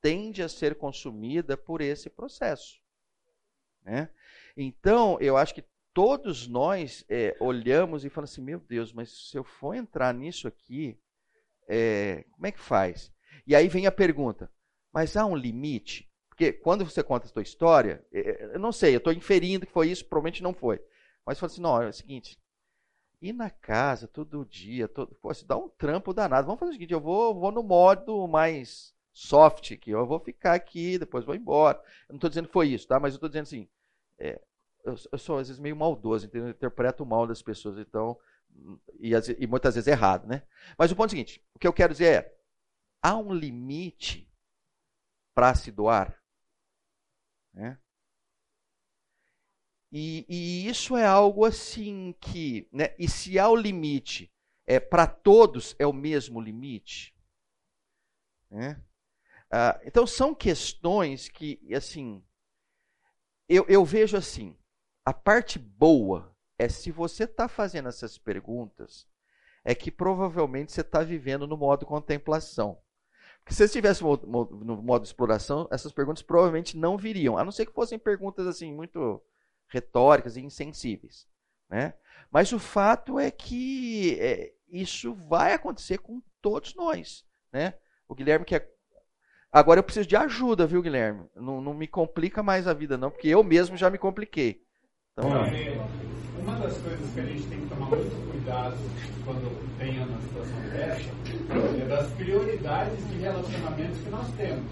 [0.00, 2.82] tende a ser consumida por esse processo.
[3.84, 4.12] Né?
[4.56, 9.38] Então, eu acho que todos nós é, olhamos e falamos assim: meu Deus, mas se
[9.38, 11.00] eu for entrar nisso aqui,
[11.68, 13.12] é, como é que faz?
[13.46, 14.50] E aí vem a pergunta:
[14.92, 16.11] mas há um limite?
[16.32, 19.72] Porque quando você conta a sua história, é, eu não sei, eu estou inferindo que
[19.72, 20.82] foi isso, provavelmente não foi.
[21.26, 22.40] Mas fala assim: não, é o seguinte.
[23.20, 26.46] Ir na casa todo dia, todo, pô, isso dá um trampo danado.
[26.46, 30.54] Vamos fazer o seguinte: eu vou, vou no modo mais soft, que eu vou ficar
[30.54, 31.78] aqui, depois vou embora.
[32.08, 32.98] Eu não estou dizendo que foi isso, tá?
[32.98, 33.68] Mas eu estou dizendo assim:
[34.18, 34.40] é,
[34.84, 36.48] eu, eu sou às vezes meio maldoso, entendeu?
[36.48, 38.18] Eu interpreto mal das pessoas, então
[38.98, 40.42] e, e muitas vezes errado, né?
[40.78, 42.34] Mas o ponto é o seguinte: o que eu quero dizer é,
[43.02, 44.32] há um limite
[45.34, 46.21] para se doar,
[47.52, 47.78] né?
[49.90, 52.94] E, e isso é algo assim que, né?
[52.98, 54.32] E se há o limite,
[54.66, 57.14] é para todos é o mesmo limite,
[58.50, 58.82] né?
[59.50, 62.24] Ah, então são questões que, assim,
[63.46, 64.56] eu, eu vejo assim,
[65.04, 69.06] a parte boa é se você está fazendo essas perguntas,
[69.64, 72.81] é que provavelmente você está vivendo no modo contemplação.
[73.48, 77.72] Se você estivesse no modo, exploração, essas perguntas provavelmente não viriam, a não ser que
[77.72, 79.20] fossem perguntas assim muito
[79.68, 81.26] retóricas e insensíveis.
[81.68, 81.94] Né?
[82.30, 87.24] Mas o fato é que é, isso vai acontecer com todos nós.
[87.52, 87.74] Né?
[88.08, 88.70] O Guilherme quer.
[89.50, 91.28] Agora eu preciso de ajuda, viu, Guilherme?
[91.34, 94.62] Não, não me complica mais a vida, não, porque eu mesmo já me compliquei.
[95.12, 95.30] Então,
[96.42, 98.76] uma das coisas que a gente tem que tomar muito cuidado
[99.24, 101.10] quando tem uma situação dessa
[101.80, 104.70] é das prioridades de relacionamentos que nós temos.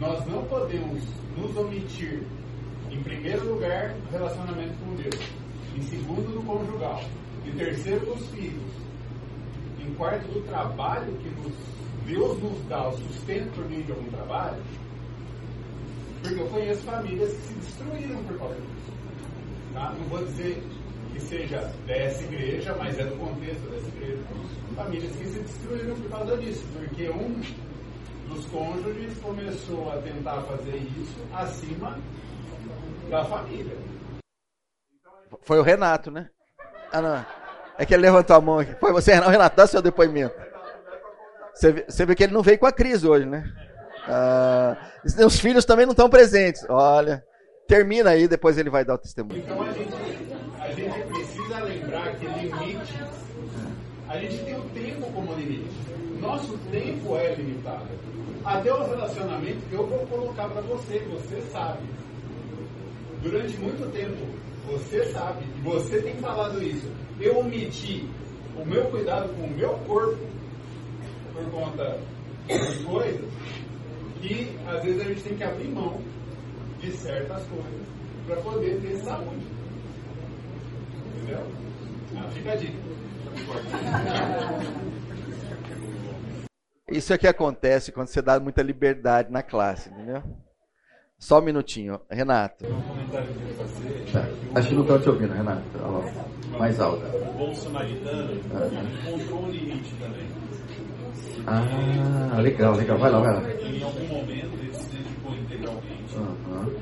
[0.00, 1.02] Nós não podemos
[1.36, 2.22] nos omitir,
[2.90, 5.20] em primeiro lugar, do relacionamento com Deus,
[5.76, 7.04] em segundo, do conjugal,
[7.46, 8.72] em terceiro, dos filhos,
[9.78, 11.52] em quarto, do trabalho que nos,
[12.06, 14.62] Deus nos dá, o sustento por meio de algum trabalho.
[16.22, 18.99] Porque eu conheço famílias que se destruíram por causa disso.
[19.72, 19.92] Tá?
[19.98, 20.62] Não vou dizer
[21.12, 24.22] que seja dessa igreja, mas é do contexto dessa igreja.
[24.74, 27.40] Famílias que se destruíram por causa disso, porque um
[28.28, 31.98] dos cônjuges começou a tentar fazer isso acima
[33.10, 33.76] da família.
[35.42, 36.28] Foi o Renato, né?
[36.92, 37.26] Ah, não.
[37.78, 38.74] É que ele levantou a mão aqui.
[38.74, 39.30] Foi você, Renato?
[39.30, 40.34] Renato, dá seu depoimento.
[41.54, 43.44] Você você vê que ele não veio com a crise hoje, né?
[44.06, 44.76] Ah,
[45.24, 46.64] os filhos também não estão presentes.
[46.68, 47.24] Olha,
[47.70, 49.38] termina aí, depois ele vai dar o testemunho.
[49.38, 49.94] Então a gente,
[50.58, 53.00] a gente precisa lembrar que limite,
[54.08, 55.70] a gente tem o tempo como limite.
[56.20, 57.86] Nosso tempo é limitado.
[58.44, 61.86] Até os relacionamentos que eu vou colocar para você, você sabe.
[63.22, 64.26] Durante muito tempo,
[64.66, 66.90] você sabe, e você tem falado isso.
[67.20, 68.08] Eu omiti
[68.56, 70.18] o meu cuidado com o meu corpo
[71.32, 72.00] por conta
[72.48, 73.30] das coisas
[74.20, 76.00] que às vezes a gente tem que abrir mão
[76.80, 77.86] de certas coisas
[78.26, 79.46] para poder ter saúde.
[81.16, 81.46] Entendeu?
[82.16, 82.78] Ah, fica a dica.
[86.90, 90.24] Isso é que acontece quando você dá muita liberdade na classe, entendeu?
[91.16, 92.00] Só um minutinho.
[92.10, 92.66] Renato.
[92.66, 94.06] Um comentário que eu queria fazer.
[94.12, 94.26] Tá.
[94.58, 95.62] Acho que não estão te ouvindo, Renato.
[96.58, 97.04] Mais alto.
[97.04, 100.26] O bom samaritano ele encontrou um limite também.
[101.46, 102.98] Ah, legal, legal.
[102.98, 103.42] Vai lá, vai lá.
[103.50, 105.99] Em algum momento ele se dedicou integralmente.
[106.16, 106.76] Uhum.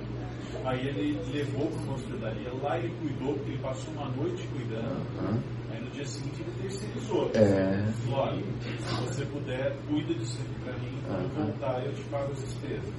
[0.65, 5.07] Aí ele levou para uma hospedaria, lá ele cuidou, porque ele passou uma noite cuidando.
[5.21, 5.41] Uhum.
[5.71, 7.31] Aí no dia seguinte ele terceirizou.
[7.35, 7.87] É.
[8.05, 12.03] Falou, olha, se você puder, cuida disso aqui para mim, quando eu voltar eu te
[12.05, 12.93] pago as despesas.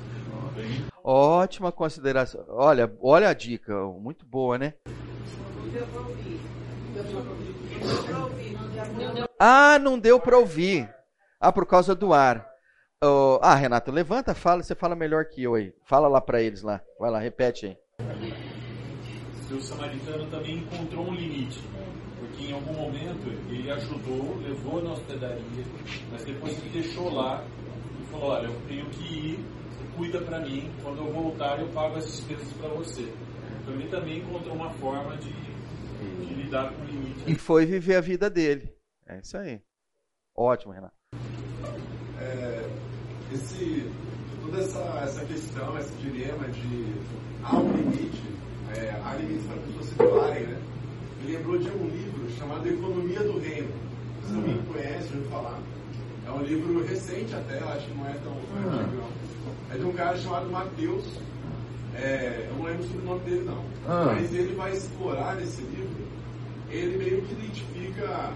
[0.55, 2.43] Bem, Ótima consideração.
[2.49, 4.73] Olha, olha a dica, muito boa, né?
[5.71, 6.39] Deu ouvir.
[6.93, 7.55] Deu pra ouvir.
[7.83, 8.57] Deu pra ouvir.
[9.39, 10.89] Ah, não deu para ouvir.
[11.39, 12.48] Ah, por causa do ar.
[13.01, 15.73] Oh, ah, Renato, levanta, fala, você fala melhor que eu aí.
[15.85, 16.81] Fala lá para eles lá.
[16.99, 17.77] Vai lá, repete aí.
[19.47, 21.63] seu samaritano também encontrou um limite.
[22.19, 25.65] Porque em algum momento ele ajudou, levou na hospedaria,
[26.11, 27.41] mas depois ele deixou lá
[28.01, 31.69] e falou, olha, eu tenho que ir, você cuida para mim, quando eu voltar eu
[31.69, 33.13] pago as despesas para você.
[33.61, 37.31] Então ele também encontrou uma forma de, de lidar com o limite.
[37.31, 38.75] E foi viver a vida dele.
[39.07, 39.61] É isso aí.
[40.35, 40.99] Ótimo, Renato.
[43.33, 43.85] Esse,
[44.43, 46.85] toda essa, essa questão, esse dilema de
[47.43, 48.23] há um limite,
[48.75, 50.57] é, há limites para as pessoas se doarem, né?
[51.23, 53.69] Me lembrou de um livro chamado Economia do Reino.
[54.27, 55.59] Se alguém conhece, já ouviu falar.
[56.27, 58.75] É um livro recente até, eu acho que não é tão Ah.
[58.75, 59.75] antigo não.
[59.75, 61.05] É de um cara chamado Mateus.
[61.95, 63.63] É, eu não lembro sobre o nome dele não.
[63.87, 64.13] Ah.
[64.15, 66.07] Mas ele vai explorar nesse livro,
[66.69, 68.31] ele meio que identifica,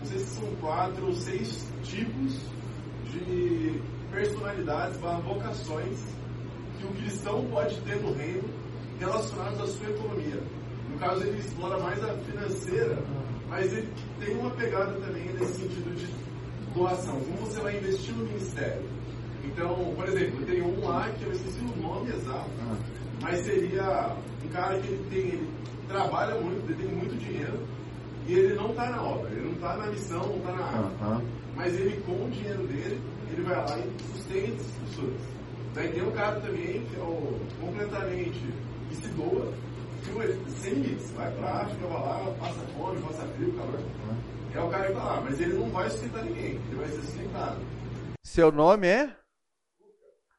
[0.00, 2.38] não sei se são quatro ou seis tipos
[3.12, 3.80] de
[4.12, 5.98] personalidades, barra vocações
[6.78, 8.48] que o cristão pode ter no reino
[8.98, 10.40] relacionados à sua economia.
[10.90, 12.98] No caso, ele explora mais a financeira,
[13.48, 13.88] mas ele
[14.20, 16.06] tem uma pegada também nesse sentido de
[16.74, 17.18] doação.
[17.20, 18.82] Como você vai investir no ministério?
[19.44, 22.50] Então, por exemplo, tem um lá que eu esqueci o nome exato,
[23.20, 25.50] mas seria um cara que ele tem, ele
[25.88, 27.58] trabalha muito, ele tem muito dinheiro
[28.26, 31.22] e ele não está na obra, ele não está na missão, não está na Aham.
[31.54, 33.00] mas ele com o dinheiro dele,
[33.30, 35.20] ele vai lá e sustenta as pessoas.
[35.74, 38.40] Daí tem um cara também que é o completamente
[38.88, 39.52] que se doa,
[40.02, 43.80] que sem limites, vai pra África, vai lá, passa fome, passa frio, calor.
[44.54, 47.00] É o cara que tá lá, mas ele não vai sustentar ninguém, ele vai ser
[47.00, 47.56] sustentado.
[48.22, 49.16] Seu nome é?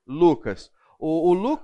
[0.05, 0.71] Lucas.
[0.99, 1.59] O, o Lu,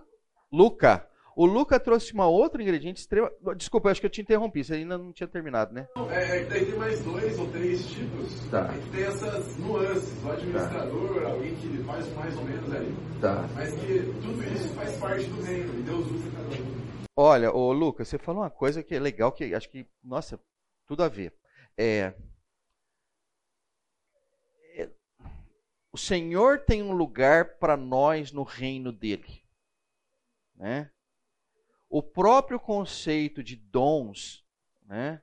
[0.52, 1.08] Luca.
[1.40, 3.32] O Luca trouxe uma outra ingrediente extrema.
[3.56, 4.62] Desculpa, eu acho que eu te interrompi.
[4.62, 5.88] Você ainda não tinha terminado, né?
[6.12, 8.70] É, é daí tem mais dois ou três tipos Tá.
[8.76, 10.22] é tem essas nuances.
[10.22, 12.94] O administrador, alguém que faz mais ou menos ali.
[13.22, 13.48] Tá.
[13.56, 17.06] Mas que tudo isso faz parte do reino e Deus usa cada um.
[17.16, 20.38] Olha, ô Lucas, você falou uma coisa que é legal, que acho que, nossa,
[20.86, 21.34] tudo a ver.
[21.78, 22.14] É,
[24.76, 24.90] é,
[25.90, 29.42] o Senhor tem um lugar para nós no reino dele.
[30.54, 30.92] Né?
[31.90, 34.46] O próprio conceito de dons
[34.86, 35.22] né,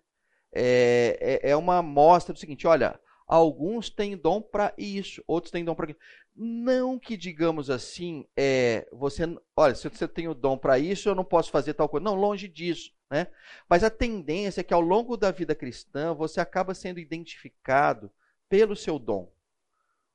[0.53, 5.65] é, é, é uma amostra do seguinte: olha, alguns têm dom para isso, outros têm
[5.65, 6.01] dom para aquilo.
[6.35, 9.23] Não que digamos assim, é, você,
[9.57, 12.05] olha, se você tem o dom para isso, eu não posso fazer tal coisa.
[12.05, 13.29] Não, longe disso, né?
[13.69, 18.11] Mas a tendência é que ao longo da vida cristã você acaba sendo identificado
[18.51, 19.33] pelo seu dom.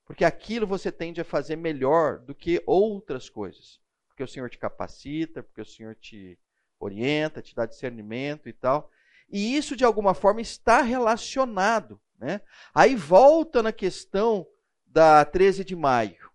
[0.06, 3.81] Porque aquilo você tende a fazer melhor do que outras coisas.
[4.22, 6.38] Porque o Senhor te capacita, porque o Senhor te
[6.80, 8.92] orienta, te dá discernimento e tal.
[9.28, 12.42] E isso de alguma forma está relacionado, né?
[12.72, 14.46] Aí volta na questão
[14.86, 16.30] da 13 de maio.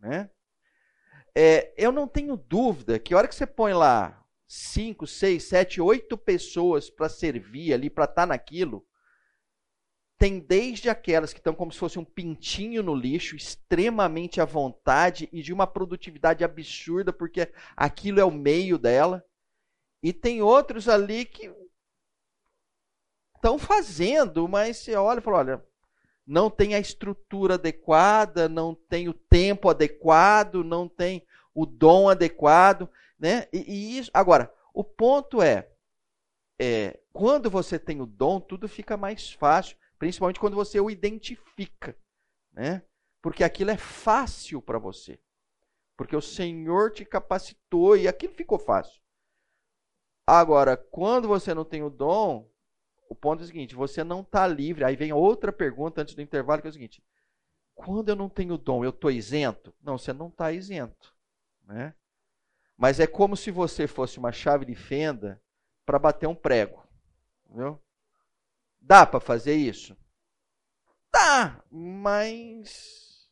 [0.00, 0.28] Né?
[1.32, 5.80] É, eu não tenho dúvida que a hora que você põe lá 5, 6, 7,
[5.80, 8.84] 8 pessoas para servir ali, para estar naquilo,
[10.18, 15.28] tem desde aquelas que estão como se fosse um pintinho no lixo, extremamente à vontade
[15.32, 19.24] e de uma produtividade absurda, porque aquilo é o meio dela,
[20.02, 21.52] e tem outros ali que
[23.36, 25.64] estão fazendo, mas você olha e fala: olha,
[26.26, 32.88] não tem a estrutura adequada, não tem o tempo adequado, não tem o dom adequado,
[33.18, 33.46] né?
[33.52, 35.68] E, e isso, agora, o ponto é,
[36.60, 41.96] é, quando você tem o dom, tudo fica mais fácil, principalmente quando você o identifica,
[42.52, 42.82] né?
[43.20, 45.18] Porque aquilo é fácil para você.
[45.96, 49.00] Porque o Senhor te capacitou e aquilo ficou fácil.
[50.26, 52.48] Agora, quando você não tem o dom,
[53.08, 54.84] o ponto é o seguinte: você não está livre.
[54.84, 57.02] Aí vem outra pergunta antes do intervalo, que é o seguinte:
[57.74, 59.74] quando eu não tenho dom, eu estou isento?
[59.82, 61.14] Não, você não está isento.
[61.64, 61.94] Né?
[62.76, 65.42] Mas é como se você fosse uma chave de fenda
[65.84, 66.86] para bater um prego.
[67.50, 67.80] Viu?
[68.88, 69.94] Dá para fazer isso?
[71.12, 73.28] Dá, mas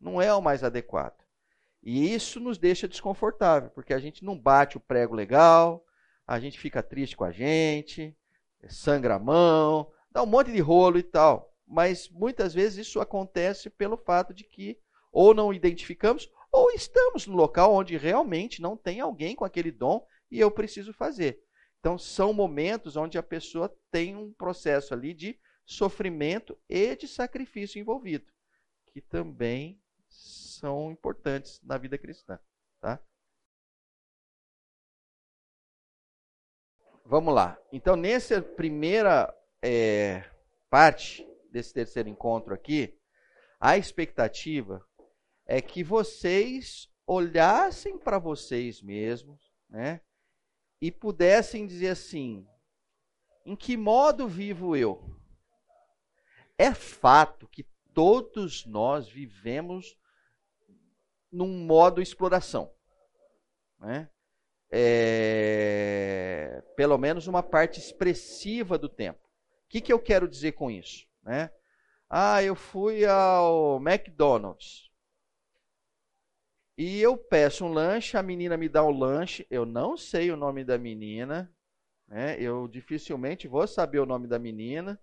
[0.00, 1.22] não é o mais adequado.
[1.80, 5.86] E isso nos deixa desconfortável, porque a gente não bate o prego legal,
[6.26, 8.12] a gente fica triste com a gente,
[8.68, 11.54] sangra a mão, dá um monte de rolo e tal.
[11.64, 14.80] Mas muitas vezes isso acontece pelo fato de que
[15.12, 20.04] ou não identificamos ou estamos no local onde realmente não tem alguém com aquele dom
[20.28, 21.40] e eu preciso fazer.
[21.82, 27.80] Então, são momentos onde a pessoa tem um processo ali de sofrimento e de sacrifício
[27.80, 28.32] envolvido,
[28.92, 32.38] que também são importantes na vida cristã.
[32.80, 33.02] Tá?
[37.04, 37.60] Vamos lá.
[37.72, 40.30] Então, nessa primeira é,
[40.70, 42.96] parte desse terceiro encontro aqui,
[43.58, 44.86] a expectativa
[45.44, 50.00] é que vocês olhassem para vocês mesmos, né?
[50.82, 52.44] E pudessem dizer assim:
[53.46, 55.00] em que modo vivo eu?
[56.58, 57.64] É fato que
[57.94, 59.96] todos nós vivemos
[61.30, 62.74] num modo exploração,
[63.78, 64.10] né?
[64.72, 69.20] É, pelo menos uma parte expressiva do tempo.
[69.20, 71.06] O que, que eu quero dizer com isso?
[71.22, 71.48] Né?
[72.10, 74.90] Ah, eu fui ao McDonald's
[76.84, 80.36] e eu peço um lanche, a menina me dá o lanche, eu não sei o
[80.36, 81.48] nome da menina,
[82.08, 82.36] né?
[82.40, 85.00] eu dificilmente vou saber o nome da menina,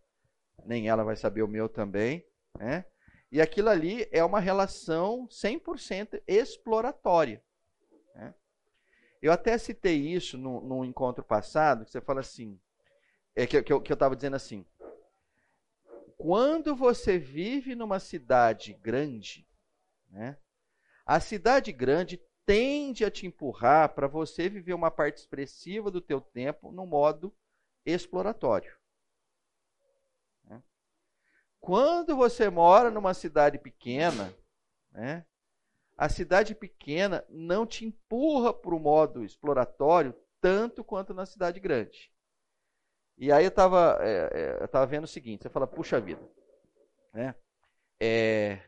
[0.66, 2.28] nem ela vai saber o meu também.
[2.58, 2.84] Né?
[3.32, 7.42] E aquilo ali é uma relação 100% exploratória.
[8.14, 8.34] Né?
[9.22, 12.60] Eu até citei isso no, no encontro passado, que você fala assim,
[13.34, 14.66] é que, que eu estava dizendo assim,
[16.18, 19.48] quando você vive numa cidade grande,
[20.10, 20.38] né,
[21.10, 26.22] a cidade grande tende a te empurrar para você viver uma parte expressiva do teu
[26.22, 27.36] tempo no modo
[27.84, 28.78] exploratório.
[30.44, 30.62] Né?
[31.60, 34.32] Quando você mora numa cidade pequena,
[34.92, 35.26] né,
[35.98, 42.14] a cidade pequena não te empurra para o modo exploratório tanto quanto na cidade grande.
[43.18, 46.22] E aí eu estava é, é, vendo o seguinte, você fala, puxa vida,
[47.12, 47.34] né?
[48.00, 48.62] É,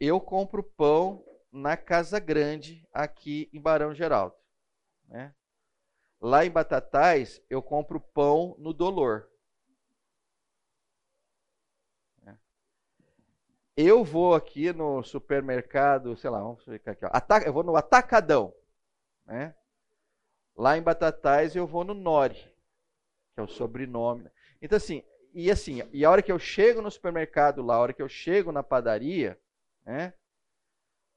[0.00, 4.36] eu compro pão na Casa Grande, aqui em Barão Geraldo.
[5.08, 5.34] Né?
[6.20, 9.28] Lá em Batatais, eu compro pão no Dolor.
[12.26, 12.36] É.
[13.76, 17.10] Eu vou aqui no supermercado, sei lá, vamos ficar aqui, ó,
[17.46, 18.52] eu vou no Atacadão.
[19.24, 19.54] Né?
[20.56, 22.52] Lá em Batatais, eu vou no Nori,
[23.34, 24.28] que é o sobrenome.
[24.60, 27.92] Então, assim, e assim, e a hora que eu chego no supermercado lá, a hora
[27.92, 29.38] que eu chego na padaria,
[29.84, 30.12] né?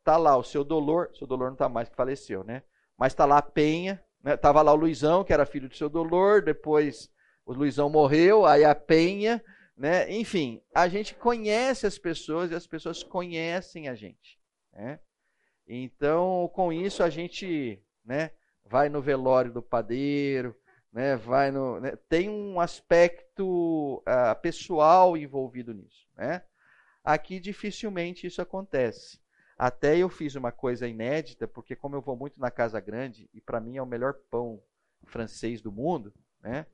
[0.04, 2.64] Tá lá o seu Dolor, seu Dolor não está mais que faleceu, né?
[2.97, 4.38] Mas tá lá a Penha, né?
[4.38, 7.10] Tava lá o Luizão, que era filho do seu Dolor, depois
[7.45, 9.43] o Luizão morreu, aí a Penha,
[9.76, 10.12] né?
[10.12, 14.39] Enfim, a gente conhece as pessoas e as pessoas conhecem a gente,
[14.74, 14.99] né?
[15.68, 18.32] Então, com isso a gente, né,
[18.66, 20.54] vai no velório do padeiro,
[20.91, 26.43] né, vai no, né, tem um aspecto uh, pessoal envolvido nisso, né?
[27.04, 29.20] Aqui dificilmente isso acontece.
[29.62, 33.39] Até eu fiz uma coisa inédita, porque como eu vou muito na Casa Grande, e
[33.39, 34.59] para mim é o melhor pão
[35.05, 36.66] francês do mundo, né?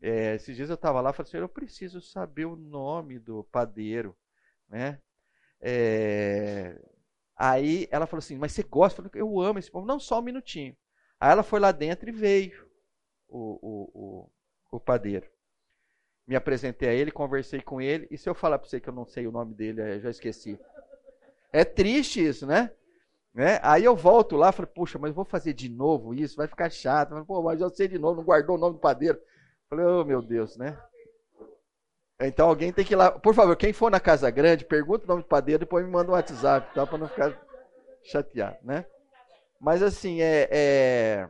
[0.00, 3.42] É, esses dias eu estava lá e falei assim, eu preciso saber o nome do
[3.50, 4.16] padeiro,
[4.68, 5.00] né?
[5.60, 6.80] É,
[7.34, 9.00] aí ela falou assim, mas você gosta?
[9.00, 9.84] Eu, falei, eu amo esse pão.
[9.84, 10.76] Não, só um minutinho.
[11.18, 12.68] Aí ela foi lá dentro e veio
[13.26, 15.26] o, o, o, o padeiro.
[16.24, 18.94] Me apresentei a ele, conversei com ele, e se eu falar para você que eu
[18.94, 20.56] não sei o nome dele, eu já esqueci.
[21.52, 22.70] É triste isso, né?
[23.34, 23.60] né?
[23.62, 26.70] Aí eu volto lá e falo, puxa, mas vou fazer de novo isso, vai ficar
[26.70, 27.24] chato.
[27.26, 29.20] Pô, mas eu sei de novo, não guardou o nome do padeiro.
[29.68, 30.78] Falei, oh meu Deus, né?
[32.20, 33.10] Então alguém tem que ir lá.
[33.10, 36.10] Por favor, quem for na Casa Grande, pergunta o nome do padeiro, depois me manda
[36.10, 36.86] um WhatsApp, tá?
[36.86, 37.38] Para não ficar
[38.04, 38.86] chateado, né?
[39.60, 41.28] Mas assim, é, é...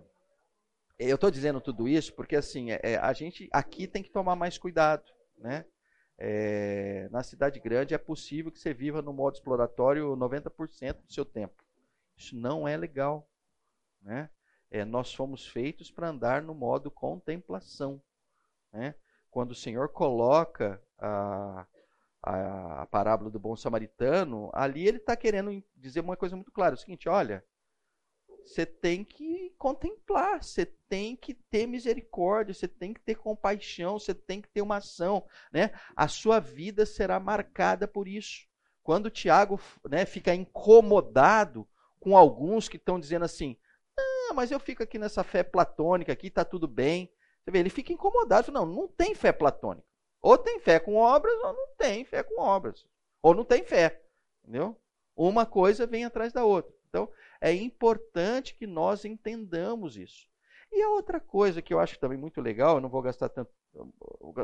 [0.98, 4.36] eu estou dizendo tudo isso porque assim, é, é, a gente aqui tem que tomar
[4.36, 5.04] mais cuidado,
[5.38, 5.64] né?
[6.24, 11.24] É, na cidade grande é possível que você viva no modo exploratório 90% do seu
[11.24, 11.64] tempo.
[12.16, 13.28] Isso não é legal.
[14.00, 14.30] Né?
[14.70, 18.00] É, nós fomos feitos para andar no modo contemplação.
[18.72, 18.94] Né?
[19.32, 21.66] Quando o Senhor coloca a,
[22.22, 26.74] a, a parábola do bom samaritano, ali ele está querendo dizer uma coisa muito clara:
[26.74, 27.44] é o seguinte, olha,
[28.44, 34.14] você tem que contemplar, você tem que ter misericórdia, você tem que ter compaixão, você
[34.14, 35.70] tem que ter uma ação, né?
[35.96, 38.46] A sua vida será marcada por isso.
[38.82, 41.68] Quando Tiago né, fica incomodado
[42.00, 43.56] com alguns que estão dizendo assim,
[43.96, 47.12] ah, mas eu fico aqui nessa fé platônica aqui, está tudo bem.
[47.42, 49.86] Você vê, ele fica incomodado, não, não tem fé platônica.
[50.20, 52.86] Ou tem fé com obras, ou não tem fé com obras.
[53.20, 54.02] Ou não tem fé,
[54.42, 54.76] entendeu?
[55.16, 56.72] Uma coisa vem atrás da outra.
[56.88, 57.08] Então,
[57.42, 60.30] é importante que nós entendamos isso.
[60.70, 63.52] E a outra coisa que eu acho também muito legal, eu não vou gastar tanto,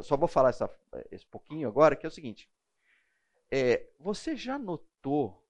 [0.02, 0.68] só vou falar essa,
[1.12, 2.50] esse pouquinho agora, que é o seguinte:
[3.52, 5.46] é, você já notou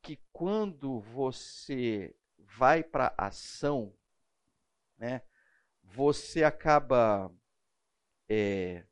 [0.00, 3.92] que quando você vai para ação,
[4.96, 5.20] né,
[5.82, 7.30] você acaba
[8.26, 8.84] é,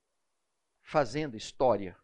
[0.83, 1.97] fazendo história.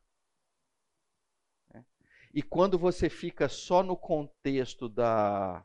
[2.33, 5.65] E quando você fica só no contexto da,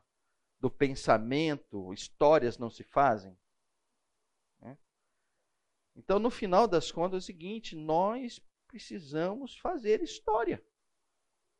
[0.58, 3.36] do pensamento, histórias não se fazem.
[4.60, 4.78] Né?
[5.94, 10.64] Então, no final das contas, é o seguinte: nós precisamos fazer história.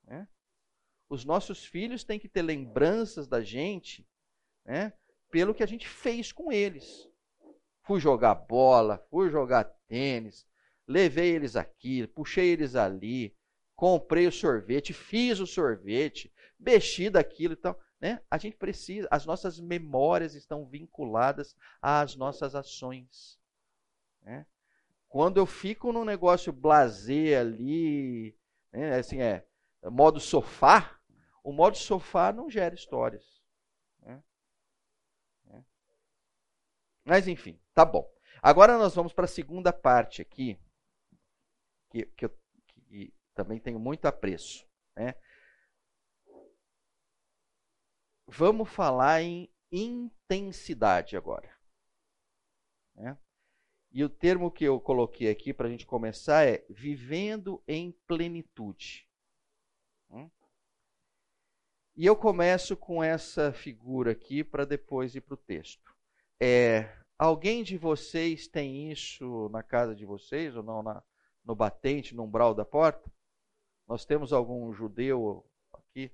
[0.04, 0.26] Né?
[1.08, 4.08] Os nossos filhos têm que ter lembranças da gente
[4.64, 4.92] né,
[5.30, 7.08] pelo que a gente fez com eles.
[7.82, 10.46] Fui jogar bola, fui jogar tênis,
[10.86, 13.36] levei eles aqui, puxei eles ali,
[13.74, 17.78] comprei o sorvete, fiz o sorvete, mexi daquilo e tal.
[18.00, 18.20] Né?
[18.30, 23.40] A gente precisa, as nossas memórias estão vinculadas às nossas ações.
[24.22, 24.46] Né?
[25.08, 28.36] Quando eu fico num negócio blazer ali,
[28.72, 29.46] né, assim é,
[29.84, 30.98] modo sofá,
[31.42, 33.42] o modo sofá não gera histórias.
[34.00, 34.22] Né?
[35.44, 35.64] né?
[37.04, 38.10] Mas enfim, tá bom.
[38.42, 40.58] Agora nós vamos para a segunda parte aqui,
[41.90, 42.38] que, que, eu,
[43.34, 44.66] também tenho muito apreço.
[44.96, 45.14] Né?
[48.26, 51.52] Vamos falar em intensidade agora.
[52.94, 53.18] Né?
[53.90, 59.08] E o termo que eu coloquei aqui para a gente começar é vivendo em plenitude.
[60.10, 60.30] Hum?
[61.96, 65.94] E eu começo com essa figura aqui para depois ir para o texto.
[66.40, 71.02] É, alguém de vocês tem isso na casa de vocês ou não na,
[71.44, 73.08] no batente, no umbral da porta?
[73.86, 76.10] Nós temos algum judeu aqui,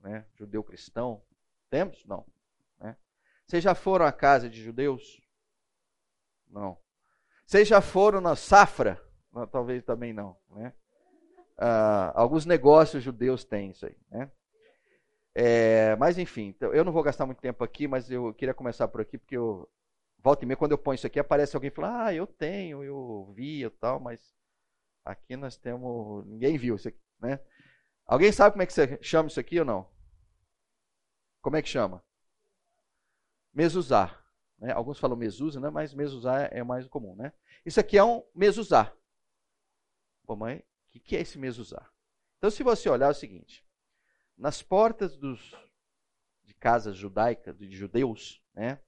[0.00, 0.26] né?
[0.34, 1.22] Judeu cristão?
[1.68, 2.04] Temos?
[2.04, 2.26] Não.
[2.78, 2.96] Né?
[3.46, 5.20] Vocês já foram à casa de judeus?
[6.48, 6.78] Não.
[7.46, 9.02] Vocês já foram na Safra?
[9.32, 10.36] Não, talvez também não.
[10.50, 10.72] Né?
[11.56, 13.96] Ah, alguns negócios judeus têm isso aí.
[14.10, 14.30] Né?
[15.34, 18.88] É, mas enfim, então, eu não vou gastar muito tempo aqui, mas eu queria começar
[18.88, 19.68] por aqui, porque eu
[20.22, 22.82] volta e meia, quando eu ponho isso aqui, aparece alguém e fala, ah, eu tenho,
[22.82, 24.34] eu vi e tal, mas
[25.04, 26.26] aqui nós temos.
[26.26, 27.40] Ninguém viu isso aqui, né?
[28.06, 29.88] Alguém sabe como é que você chama isso aqui ou não?
[31.40, 32.04] Como é que chama?
[33.52, 34.20] Mesuzá.
[34.58, 34.72] Né?
[34.72, 35.70] Alguns falam mesusa, né?
[35.70, 37.14] mas mesuzá é mais comum.
[37.16, 37.32] Né?
[37.64, 38.92] Isso aqui é um mesuzá.
[40.26, 41.88] Pô, mãe, o que, que é esse mesuzá?
[42.38, 43.66] Então, se você olhar é o seguinte:
[44.36, 45.54] nas portas dos,
[46.42, 48.80] de casas judaicas, de judeus, né?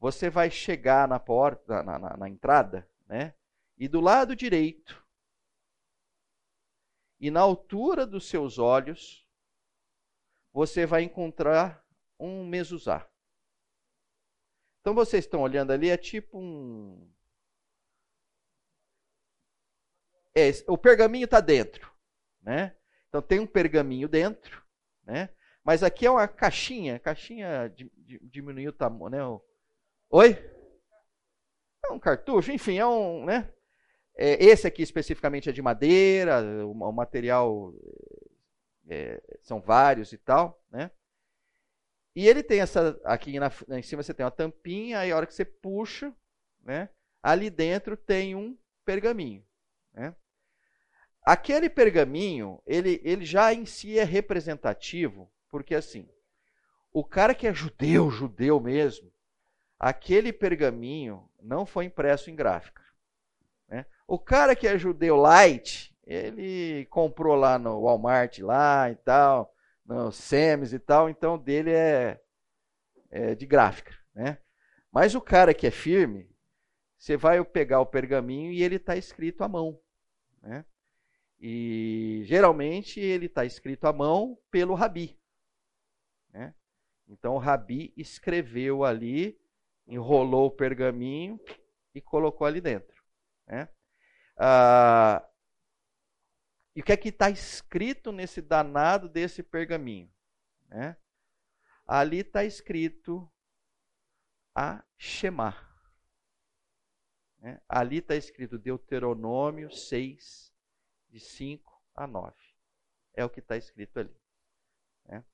[0.00, 3.34] você vai chegar na porta, na, na, na entrada, né?
[3.76, 5.04] e do lado direito,
[7.20, 9.26] e na altura dos seus olhos,
[10.52, 11.84] você vai encontrar
[12.18, 13.08] um mesuzá.
[14.80, 17.12] Então vocês estão olhando ali, é tipo um.
[20.34, 21.92] É, o pergaminho está dentro.
[22.40, 22.76] Né?
[23.08, 24.64] Então tem um pergaminho dentro.
[25.02, 25.28] Né?
[25.64, 26.98] Mas aqui é uma caixinha.
[26.98, 27.74] Caixinha
[28.22, 29.10] diminuiu o tamanho.
[29.10, 29.18] Né?
[30.10, 30.30] Oi?
[31.84, 33.24] É um cartucho, enfim, é um.
[33.24, 33.52] Né?
[34.20, 37.72] É, esse aqui especificamente é de madeira, o, o material
[38.88, 40.60] é, são vários e tal.
[40.72, 40.90] Né?
[42.16, 43.00] E ele tem essa.
[43.04, 46.12] Aqui na, em cima você tem uma tampinha, aí a hora que você puxa,
[46.64, 46.88] né,
[47.22, 49.44] ali dentro tem um pergaminho.
[49.92, 50.12] Né?
[51.22, 56.08] Aquele pergaminho, ele, ele já em si é representativo, porque assim,
[56.92, 59.12] o cara que é judeu, judeu mesmo,
[59.78, 62.82] aquele pergaminho não foi impresso em gráfica.
[64.10, 69.54] O cara que é judeu light, ele comprou lá no Walmart lá e tal,
[69.84, 72.18] no SEMES e tal, então dele é,
[73.10, 74.38] é de gráfica, né?
[74.90, 76.34] Mas o cara que é firme,
[76.96, 79.78] você vai pegar o pergaminho e ele está escrito à mão,
[80.40, 80.64] né?
[81.38, 85.20] E geralmente ele está escrito à mão pelo rabi,
[86.32, 86.54] né?
[87.06, 89.38] Então o rabi escreveu ali,
[89.86, 91.38] enrolou o pergaminho
[91.94, 93.04] e colocou ali dentro,
[93.46, 93.68] né?
[94.38, 95.28] Ah,
[96.76, 100.08] e o que é que está escrito nesse danado desse pergaminho?
[100.68, 100.96] Né?
[101.84, 103.28] Ali está escrito
[104.54, 105.56] a Shema.
[107.40, 107.60] Né?
[107.68, 110.54] Ali está escrito Deuteronômio 6,
[111.08, 112.32] de 5 a 9.
[113.14, 114.16] É o que está escrito ali.
[115.04, 115.24] Né?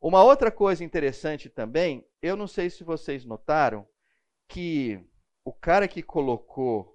[0.00, 3.88] Uma outra coisa interessante também, eu não sei se vocês notaram,
[4.48, 5.08] que
[5.44, 6.91] o cara que colocou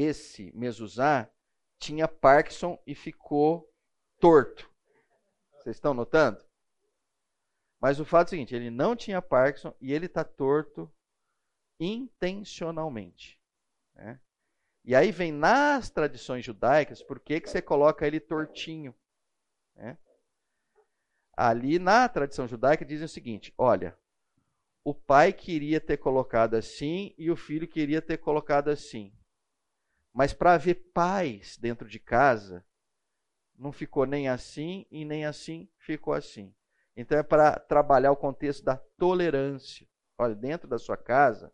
[0.00, 1.30] esse mezuzá
[1.78, 3.70] tinha Parkinson e ficou
[4.18, 4.70] torto.
[5.58, 6.44] Vocês estão notando?
[7.80, 10.90] Mas o fato é o seguinte: ele não tinha Parkinson e ele está torto
[11.78, 13.40] intencionalmente.
[13.94, 14.20] Né?
[14.84, 18.94] E aí vem nas tradições judaicas, por que, que você coloca ele tortinho?
[19.74, 19.98] Né?
[21.36, 23.98] Ali na tradição judaica dizem o seguinte: olha,
[24.84, 29.12] o pai queria ter colocado assim e o filho queria ter colocado assim.
[30.16, 32.64] Mas para haver paz dentro de casa,
[33.54, 36.54] não ficou nem assim e nem assim ficou assim.
[36.96, 39.86] Então é para trabalhar o contexto da tolerância.
[40.16, 41.52] Olha, dentro da sua casa,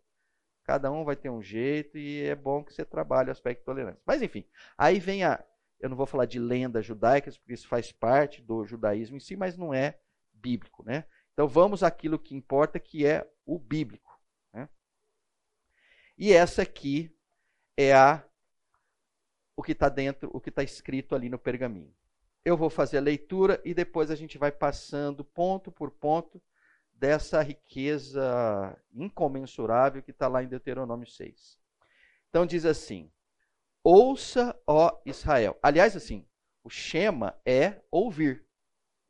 [0.63, 3.65] cada um vai ter um jeito e é bom que você trabalhe o aspecto de
[3.65, 4.01] tolerância.
[4.05, 4.47] Mas enfim,
[4.77, 5.43] aí vem a.
[5.77, 9.35] Eu não vou falar de lendas judaicas, porque isso faz parte do judaísmo em si,
[9.35, 9.99] mas não é
[10.31, 10.85] bíblico.
[10.85, 11.03] Né?
[11.33, 14.17] Então vamos àquilo que importa, que é o bíblico.
[14.53, 14.69] Né?
[16.17, 17.13] E essa aqui
[17.75, 18.25] é a
[19.55, 21.93] o que está dentro, o que está escrito ali no pergaminho.
[22.43, 26.41] Eu vou fazer a leitura e depois a gente vai passando ponto por ponto
[26.93, 31.59] dessa riqueza incomensurável que está lá em Deuteronômio 6.
[32.29, 33.11] Então diz assim:
[33.83, 35.57] Ouça, ó Israel.
[35.61, 36.25] Aliás, assim,
[36.63, 38.45] o Shema é ouvir,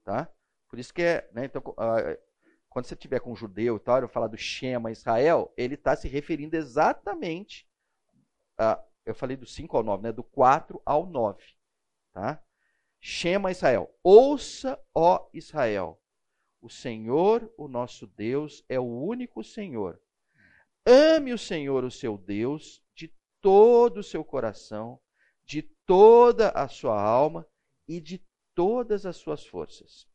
[0.04, 0.28] tá?
[0.68, 2.18] Por isso que é, né, então, uh,
[2.68, 5.96] quando você tiver com um judeu e tal, eu falar do Shema Israel, ele está
[5.96, 7.70] se referindo exatamente
[8.58, 10.12] a eu falei do 5 ao 9, né?
[10.12, 11.44] Do 4 ao 9.
[12.12, 12.42] Tá?
[13.00, 13.94] Shema Israel.
[14.02, 16.02] Ouça, ó Israel.
[16.62, 20.02] O Senhor, o nosso Deus, é o único Senhor.
[20.86, 25.00] Ame o Senhor, o seu Deus, de todo o seu coração,
[25.44, 27.46] de toda a sua alma
[27.88, 28.26] e de
[28.56, 30.08] todas as suas forças.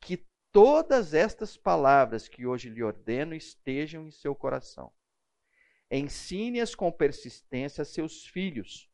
[0.00, 4.92] Que todas estas palavras que hoje lhe ordeno estejam em seu coração
[5.96, 8.90] Ensine-as com persistência a seus filhos.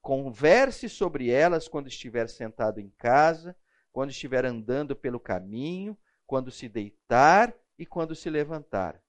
[0.00, 3.56] Converse sobre elas quando estiver sentado em casa,
[3.90, 9.02] quando estiver andando pelo caminho, quando se deitar e quando se levantar.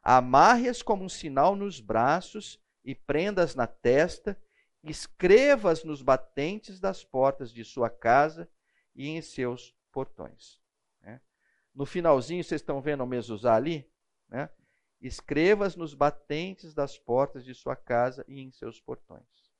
[0.00, 4.40] Amarre-as como um sinal nos braços e prenda-as na testa,
[4.84, 8.48] escreva-as nos batentes das portas de sua casa
[8.94, 10.60] e em seus portões.
[11.00, 11.20] Né?
[11.74, 13.90] No finalzinho, vocês estão vendo o mesuzá ali?
[14.28, 14.48] Né?
[15.00, 19.50] Escrevas nos batentes das portas de sua casa e em seus portões.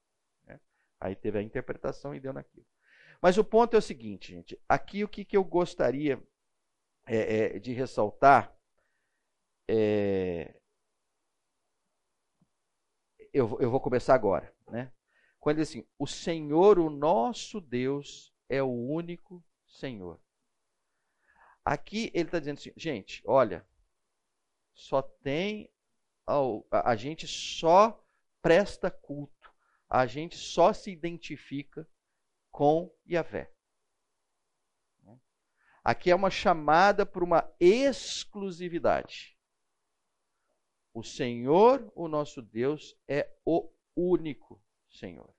[0.45, 0.61] Né?
[0.99, 2.67] Aí teve a interpretação e deu naquilo.
[3.23, 4.61] Mas o ponto é o seguinte, gente.
[4.69, 6.23] Aqui o que, que eu gostaria
[7.07, 8.55] é, é, de ressaltar
[9.69, 10.61] é,
[13.33, 14.93] eu, eu, vou começar agora, né?
[15.39, 20.21] Quando ele diz assim, o Senhor, o nosso Deus, é o único Senhor.
[21.65, 23.67] Aqui ele está dizendo assim, gente, olha,
[24.81, 25.71] só tem
[26.71, 28.03] a, gente só
[28.41, 29.53] presta culto,
[29.89, 31.87] a gente só se identifica
[32.51, 33.53] com Yahvé.
[35.85, 39.37] Aqui é uma chamada para uma exclusividade.
[40.95, 45.35] O Senhor, o nosso Deus, é o único Senhor.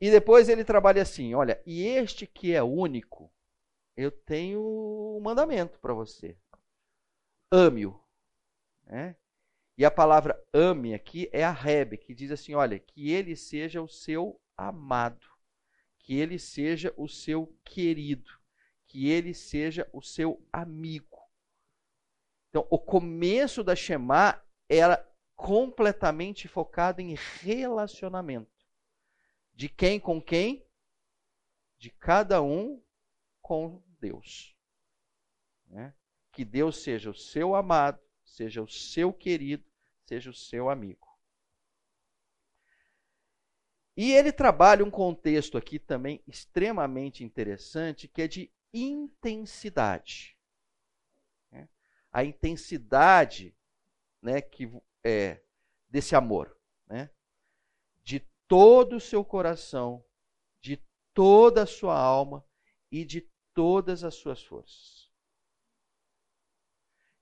[0.00, 3.31] E depois ele trabalha assim: olha, e este que é único,
[3.96, 6.36] eu tenho um mandamento para você.
[7.50, 8.00] Ame-o.
[8.84, 9.16] Né?
[9.76, 13.82] E a palavra ame aqui é a Rebe, que diz assim: olha, que ele seja
[13.82, 15.26] o seu amado,
[15.98, 18.30] que ele seja o seu querido,
[18.86, 21.20] que ele seja o seu amigo.
[22.48, 28.50] Então, o começo da Shema era completamente focado em relacionamento.
[29.54, 30.66] De quem com quem?
[31.78, 32.82] De cada um
[33.42, 34.56] com Deus.
[35.66, 35.94] Né?
[36.32, 39.64] Que Deus seja o seu amado, seja o seu querido,
[40.06, 41.08] seja o seu amigo.
[43.96, 50.38] E ele trabalha um contexto aqui também extremamente interessante, que é de intensidade.
[51.50, 51.68] Né?
[52.10, 53.54] A intensidade
[54.22, 54.72] né, que
[55.04, 55.42] é
[55.88, 56.56] desse amor.
[56.86, 57.10] Né?
[58.02, 60.02] De todo o seu coração,
[60.60, 60.82] de
[61.12, 62.44] toda a sua alma
[62.90, 63.20] e de
[63.54, 65.10] todas as suas forças.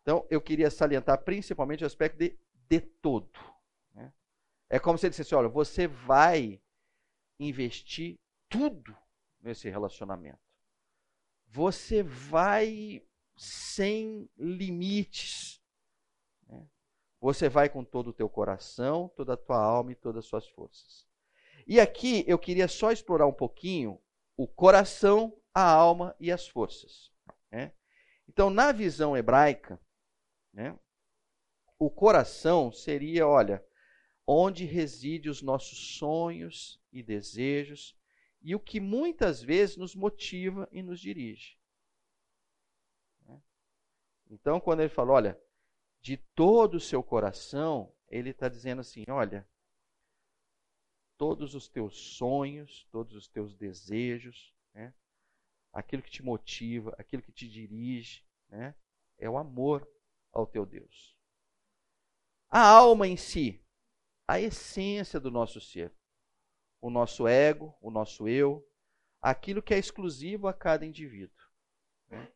[0.02, 2.38] Então, eu queria salientar principalmente o aspecto de
[2.70, 3.28] de todo.
[3.92, 4.12] Né?
[4.70, 6.62] É como se ele dissesse: olha, você vai
[7.38, 8.18] investir
[8.48, 8.96] tudo
[9.40, 10.38] nesse relacionamento.
[11.48, 13.04] Você vai
[13.36, 15.60] sem limites.
[16.46, 16.64] Né?
[17.20, 20.46] Você vai com todo o teu coração, toda a tua alma e todas as suas
[20.48, 21.08] forças.
[21.66, 24.00] E aqui eu queria só explorar um pouquinho
[24.36, 27.10] o coração a alma e as forças.
[27.50, 27.72] Né?
[28.28, 29.80] Então, na visão hebraica,
[30.52, 30.78] né,
[31.78, 33.64] o coração seria, olha,
[34.26, 37.96] onde reside os nossos sonhos e desejos
[38.42, 41.58] e o que muitas vezes nos motiva e nos dirige.
[43.26, 43.42] Né?
[44.30, 45.40] Então, quando ele fala, olha,
[46.00, 49.46] de todo o seu coração, ele está dizendo assim: olha,
[51.16, 54.54] todos os teus sonhos, todos os teus desejos?
[55.72, 58.74] Aquilo que te motiva, aquilo que te dirige, né?
[59.18, 59.88] É o amor
[60.32, 61.16] ao teu Deus.
[62.48, 63.64] A alma em si,
[64.26, 65.92] a essência do nosso ser,
[66.80, 68.66] o nosso ego, o nosso eu,
[69.20, 71.44] aquilo que é exclusivo a cada indivíduo.
[72.08, 72.32] Né?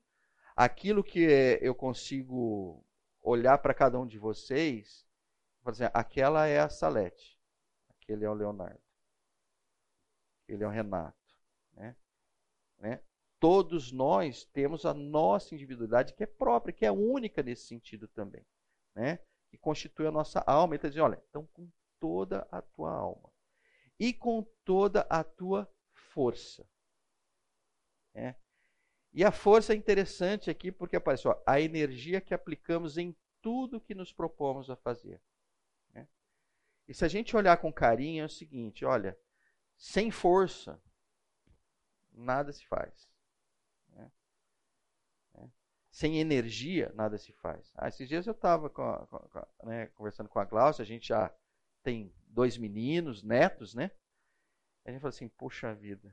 [0.55, 1.21] Aquilo que
[1.61, 2.85] eu consigo
[3.21, 5.05] olhar para cada um de vocês,
[5.63, 7.41] por exemplo, assim, aquela é a Salete,
[7.89, 8.83] aquele é o Leonardo,
[10.47, 11.35] ele é o Renato,
[11.73, 11.97] né?
[12.79, 13.03] né?
[13.45, 18.43] Todos nós temos a nossa individualidade que é própria, que é única nesse sentido também,
[18.95, 19.19] né?
[19.51, 20.73] Que constitui a nossa alma.
[20.73, 21.71] Ele está dizendo, olha, então com
[22.01, 23.31] toda a tua alma
[24.01, 26.67] e com toda a tua força.
[28.15, 28.35] É.
[29.13, 33.79] E a força é interessante aqui porque aparece ó, a energia que aplicamos em tudo
[33.79, 35.21] que nos propomos a fazer.
[35.93, 36.09] Né?
[36.89, 39.15] E se a gente olhar com carinho, é o seguinte: olha,
[39.77, 40.83] sem força,
[42.11, 43.13] nada se faz.
[45.95, 47.73] Sem energia, nada se faz.
[47.77, 48.69] Ah, esses dias eu estava
[49.63, 51.33] né, conversando com a Glaucia, a gente já
[51.85, 53.93] tem dois meninos, netos, né?
[54.85, 56.13] A gente falou assim: poxa vida,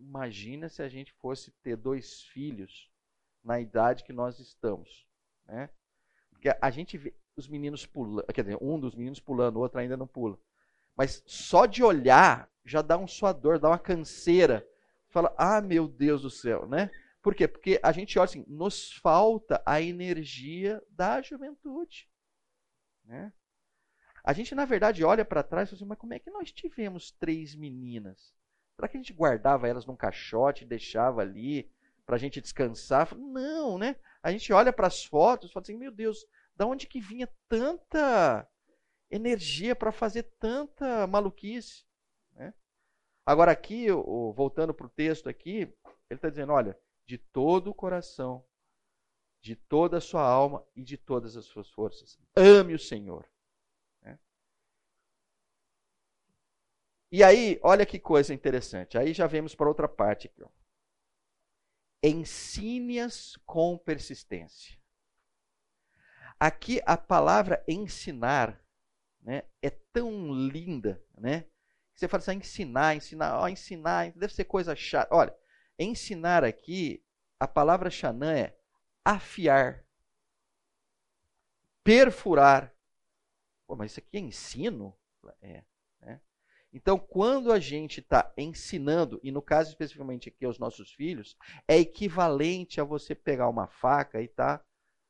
[0.00, 2.90] imagina se a gente fosse ter dois filhos
[3.44, 5.06] na idade que nós estamos,
[5.46, 5.70] né?
[6.30, 9.78] Porque a gente vê os meninos pulando, quer dizer, um dos meninos pulando, o outro
[9.78, 10.36] ainda não pula.
[10.96, 14.66] Mas só de olhar já dá um suador, dá uma canseira.
[15.06, 16.90] Fala, ah, meu Deus do céu, né?
[17.22, 17.46] Por quê?
[17.46, 22.10] Porque a gente olha assim, nos falta a energia da juventude,
[23.04, 23.32] né?
[24.22, 26.52] A gente, na verdade, olha para trás e fala assim, mas como é que nós
[26.52, 28.34] tivemos três meninas?
[28.76, 31.70] Será que a gente guardava elas num caixote, deixava ali
[32.04, 33.14] para a gente descansar?
[33.16, 33.96] Não, né?
[34.22, 37.28] A gente olha para as fotos e fala assim, meu Deus, da onde que vinha
[37.48, 38.46] tanta
[39.10, 41.84] energia para fazer tanta maluquice?
[42.32, 42.52] Né?
[43.24, 43.86] Agora aqui,
[44.34, 45.60] voltando para o texto aqui,
[46.08, 46.78] ele está dizendo, olha,
[47.10, 48.46] de todo o coração,
[49.40, 52.16] de toda a sua alma e de todas as suas forças.
[52.36, 53.28] Ame o Senhor.
[57.12, 58.96] E aí, olha que coisa interessante.
[58.96, 60.44] Aí já vemos para outra parte aqui.
[62.00, 64.78] Ensine-as com persistência.
[66.38, 68.64] Aqui a palavra ensinar
[69.20, 71.44] né, é tão linda, né?
[71.92, 75.12] Você fala assim, ah, ensinar, ensinar, ó, ensinar, deve ser coisa chata.
[75.12, 75.36] Olha,
[75.82, 77.04] ensinar aqui,
[77.38, 78.56] a palavra xanã é
[79.04, 79.84] afiar,
[81.82, 82.74] perfurar.
[83.66, 84.96] Pô, mas isso aqui é ensino?
[85.40, 85.64] É.
[86.72, 91.76] Então, quando a gente está ensinando, e no caso especificamente aqui aos nossos filhos, é
[91.76, 94.64] equivalente a você pegar uma faca e estar tá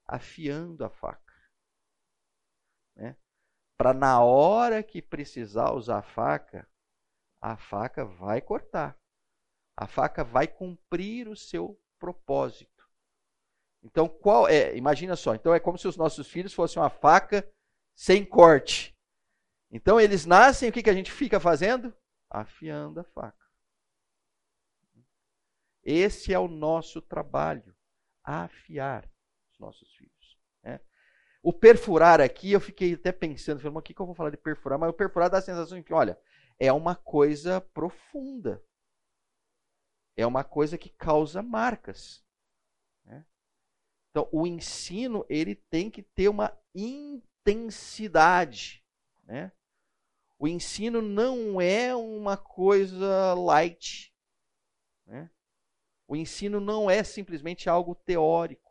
[0.07, 1.35] afiando a faca.
[2.97, 3.15] Né?
[3.77, 6.67] Para na hora que precisar usar a faca,
[7.43, 8.99] a faca vai cortar.
[9.77, 12.71] A faca vai cumprir o seu propósito.
[13.83, 14.77] Então, qual é?
[14.77, 15.35] Imagina só.
[15.35, 17.49] Então é como se os nossos filhos fossem uma faca
[17.95, 18.97] sem corte.
[19.71, 21.95] Então eles nascem, o que, que a gente fica fazendo?
[22.29, 23.41] Afiando a faca.
[25.83, 27.75] Esse é o nosso trabalho,
[28.23, 29.11] afiar
[29.51, 30.39] os nossos filhos.
[30.63, 30.81] Né?
[31.43, 34.37] O perfurar aqui, eu fiquei até pensando, falei, o que, que eu vou falar de
[34.37, 34.79] perfurar?
[34.79, 36.19] Mas o perfurar dá a sensação de que, olha,
[36.59, 38.63] é uma coisa profunda.
[40.17, 42.25] É uma coisa que causa marcas.
[43.05, 43.25] Né?
[44.11, 48.85] Então, o ensino ele tem que ter uma intensidade.
[49.25, 49.53] Né?
[50.39, 54.13] O ensino não é uma coisa light.
[55.07, 55.31] Né?
[56.09, 58.71] O ensino não é simplesmente algo teórico.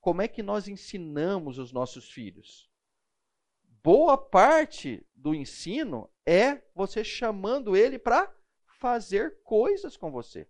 [0.00, 2.70] Como é que nós ensinamos os nossos filhos?
[3.82, 8.32] Boa parte do ensino é você chamando ele para
[8.78, 10.48] fazer coisas com você.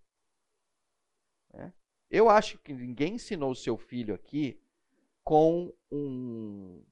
[1.53, 1.73] Né?
[2.09, 4.61] Eu acho que ninguém ensinou o seu filho aqui
[5.23, 6.83] com um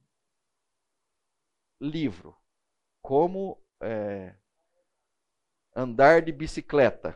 [1.80, 2.36] livro
[3.00, 4.34] como é,
[5.74, 7.14] andar de bicicleta.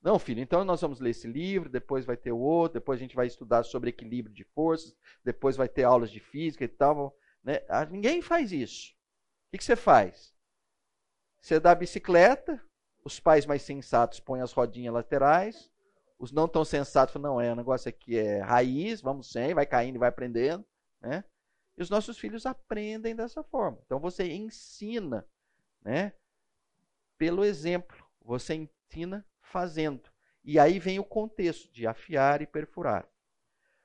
[0.00, 3.02] Não, filho, então nós vamos ler esse livro, depois vai ter o outro, depois a
[3.02, 7.18] gente vai estudar sobre equilíbrio de forças, depois vai ter aulas de física e tal.
[7.42, 7.64] Né?
[7.68, 8.92] Ah, ninguém faz isso.
[8.92, 10.34] O que, que você faz?
[11.40, 12.62] Você dá a bicicleta,
[13.06, 15.70] os pais mais sensatos põem as rodinhas laterais,
[16.18, 19.64] os não tão sensatos falam, não, é, o negócio aqui é raiz, vamos sem, vai
[19.64, 20.66] caindo e vai aprendendo.
[21.00, 21.22] Né?
[21.76, 23.78] E os nossos filhos aprendem dessa forma.
[23.86, 25.24] Então você ensina,
[25.82, 26.14] né?
[27.16, 30.10] Pelo exemplo, você ensina fazendo.
[30.42, 33.08] E aí vem o contexto de afiar e perfurar.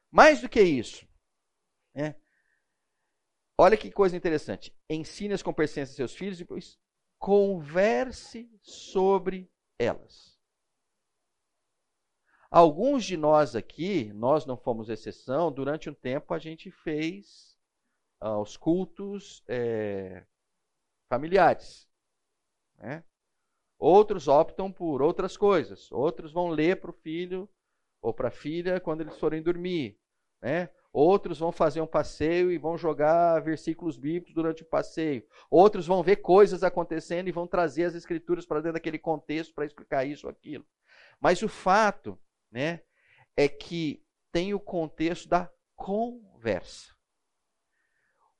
[0.10, 1.08] Mais do que isso,
[1.94, 2.16] né?
[3.56, 4.76] Olha que coisa interessante.
[4.90, 6.80] Ensine as competências seus filhos e depois
[7.22, 9.48] converse sobre
[9.78, 10.36] elas.
[12.50, 17.56] Alguns de nós aqui, nós não fomos exceção, durante um tempo a gente fez
[18.20, 20.26] ah, os cultos é,
[21.08, 21.88] familiares.
[22.80, 23.04] Né?
[23.78, 25.92] Outros optam por outras coisas.
[25.92, 27.48] Outros vão ler para o filho
[28.02, 29.96] ou para a filha quando eles forem dormir.
[30.42, 30.72] Né?
[30.94, 35.26] Outros vão fazer um passeio e vão jogar versículos bíblicos durante o passeio.
[35.50, 39.66] Outros vão ver coisas acontecendo e vão trazer as escrituras para dentro daquele contexto para
[39.66, 40.66] explicar isso ou aquilo.
[41.20, 42.20] Mas o fato
[42.52, 42.82] né,
[43.38, 46.94] é que tem o contexto da conversa.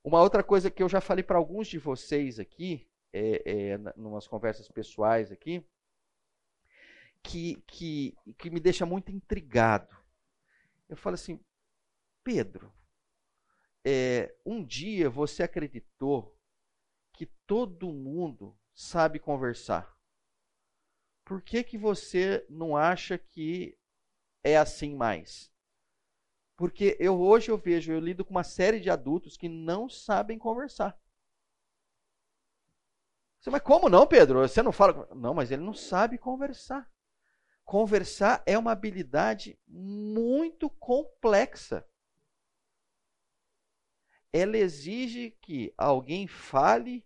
[0.04, 4.26] Uma outra coisa que eu já falei para alguns de vocês aqui, é, é, numas
[4.26, 5.64] conversas pessoais aqui,
[7.22, 9.96] que, que, que me deixa muito intrigado.
[10.88, 11.40] Eu falo assim,
[12.24, 12.72] Pedro,
[13.84, 16.38] é, um dia você acreditou
[17.12, 19.96] que todo mundo sabe conversar.
[21.24, 23.78] Por que, que você não acha que
[24.42, 25.52] é assim mais?
[26.56, 30.38] Porque eu hoje eu vejo, eu lido com uma série de adultos que não sabem
[30.38, 30.98] conversar.
[33.40, 34.40] Você, mas como não, Pedro?
[34.40, 35.08] Você não fala.
[35.14, 36.88] Não, mas ele não sabe conversar.
[37.64, 41.84] Conversar é uma habilidade muito complexa.
[44.32, 47.04] Ela exige que alguém fale,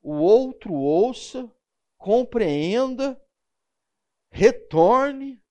[0.00, 1.50] o outro ouça,
[1.98, 3.20] compreenda,
[4.30, 5.42] retorne,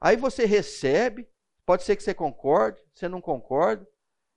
[0.00, 1.28] aí você recebe,
[1.66, 3.88] Pode ser que você concorde, você não concorda.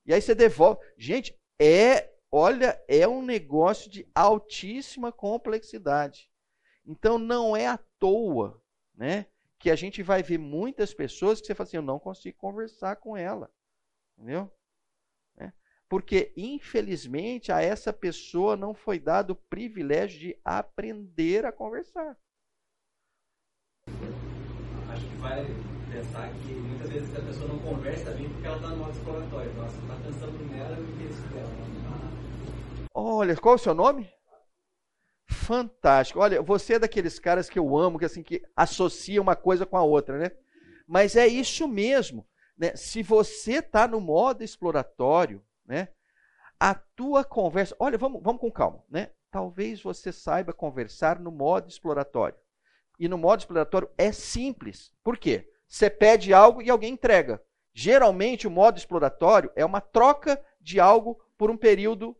[0.06, 0.80] E aí você devolve.
[0.98, 6.30] Gente, é, olha, é um negócio de altíssima complexidade.
[6.86, 8.62] Então não é à toa,
[8.96, 9.26] né,
[9.60, 12.96] que a gente vai ver muitas pessoas que você fala assim, eu não consigo conversar
[12.96, 13.52] com ela.
[14.18, 14.50] Entendeu?
[15.88, 15.90] É.
[15.90, 22.18] Porque, infelizmente, a essa pessoa não foi dado o privilégio de aprender a conversar.
[24.90, 25.46] Acho que vai
[25.92, 29.52] pensar que muitas vezes a pessoa não conversa bem porque ela está no modo exploratório.
[29.52, 31.50] Então, ela está pensando nela e no interesse dela.
[32.94, 34.10] Olha, qual é o seu nome?
[35.26, 36.20] Fantástico.
[36.20, 39.78] Olha, você é daqueles caras que eu amo, que assim que associa uma coisa com
[39.78, 40.32] a outra, né?
[40.88, 42.28] Mas é isso mesmo,
[42.58, 42.76] né?
[42.76, 45.90] Se você está no modo exploratório, né?
[46.60, 49.12] A tua conversa, olha, vamos, vamos com calma, né?
[49.30, 52.38] Talvez você saiba conversar no modo exploratório.
[52.98, 54.92] E no modo exploratório é simples.
[55.04, 55.52] Por quê?
[55.68, 57.44] Você pede algo e alguém entrega.
[57.74, 62.18] Geralmente, o modo exploratório é uma troca de algo por um período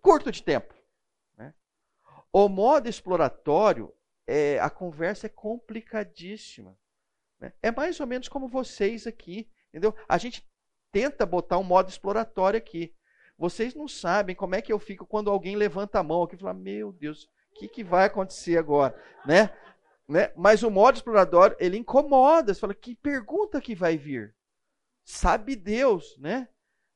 [0.00, 0.72] curto de tempo.
[1.36, 1.52] Né?
[2.32, 3.92] O modo exploratório,
[4.26, 6.78] é, a conversa é complicadíssima.
[7.38, 7.52] Né?
[7.60, 9.50] É mais ou menos como vocês aqui.
[9.68, 9.94] Entendeu?
[10.08, 10.49] A gente
[10.92, 12.94] tenta botar um modo exploratório aqui.
[13.38, 16.38] Vocês não sabem como é que eu fico quando alguém levanta a mão aqui e
[16.38, 18.94] fala: Meu Deus, o que, que vai acontecer agora?
[19.24, 19.50] Né?
[20.10, 20.32] Né?
[20.36, 22.52] Mas o modo explorador, ele incomoda.
[22.52, 24.34] Você fala, que pergunta que vai vir?
[25.04, 26.48] Sabe Deus, né?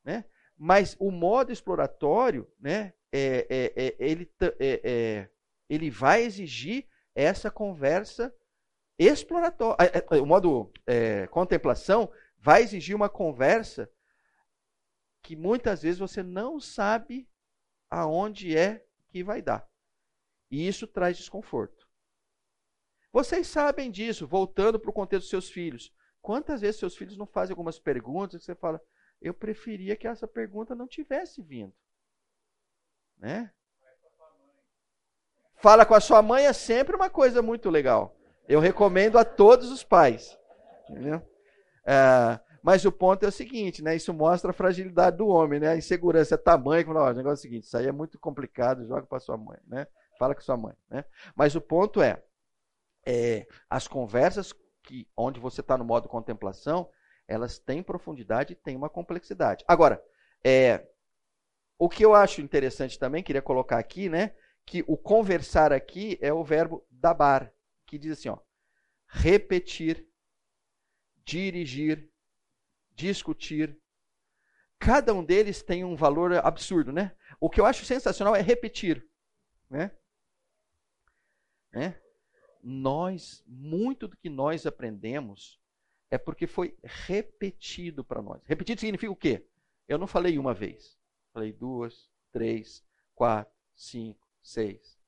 [0.04, 0.24] né?
[0.58, 2.92] Mas o modo exploratório, né?
[3.12, 5.28] É, é, é, ele, é, é,
[5.70, 8.34] ele vai exigir essa conversa
[8.98, 9.76] exploratória.
[9.80, 10.72] É, o modo
[11.30, 12.10] contemplação
[12.44, 13.90] vai exigir uma conversa
[15.22, 17.26] que muitas vezes você não sabe
[17.88, 19.66] aonde é que vai dar.
[20.50, 21.88] E isso traz desconforto.
[23.10, 25.90] Vocês sabem disso, voltando para o contexto dos seus filhos.
[26.20, 28.78] Quantas vezes seus filhos não fazem algumas perguntas que você fala,
[29.22, 31.72] eu preferia que essa pergunta não tivesse vindo.
[33.16, 33.50] Né?
[35.56, 38.14] Fala com a sua mãe é sempre uma coisa muito legal.
[38.46, 40.38] Eu recomendo a todos os pais.
[40.90, 41.26] Entendeu?
[41.86, 43.94] É, mas o ponto é o seguinte, né?
[43.94, 45.68] Isso mostra a fragilidade do homem, né?
[45.68, 46.86] A insegurança é tamanho.
[46.86, 49.58] Fala, o negócio é o seguinte, isso aí é muito complicado, joga para sua mãe,
[49.66, 49.86] né?
[50.18, 51.04] Fala com sua mãe, né?
[51.34, 52.22] Mas o ponto é,
[53.06, 56.88] é, as conversas que, onde você está no modo contemplação,
[57.26, 59.64] elas têm profundidade e têm uma complexidade.
[59.66, 60.02] Agora,
[60.42, 60.86] é,
[61.78, 66.32] o que eu acho interessante também, queria colocar aqui, né, que o conversar aqui é
[66.32, 67.52] o verbo dabar,
[67.86, 68.38] que diz assim, ó,
[69.06, 70.06] repetir,
[71.24, 72.10] dirigir,
[72.94, 73.78] discutir.
[74.78, 77.14] Cada um deles tem um valor absurdo, né?
[77.40, 79.06] O que eu acho sensacional é repetir,
[79.70, 79.90] né?
[81.72, 82.00] né?
[82.64, 85.60] nós, muito do que nós aprendemos
[86.10, 88.42] é porque foi repetido para nós.
[88.46, 89.46] Repetido significa o quê?
[89.86, 90.98] Eu não falei uma vez.
[91.32, 92.82] Falei duas, três,
[93.14, 94.98] quatro, cinco, seis.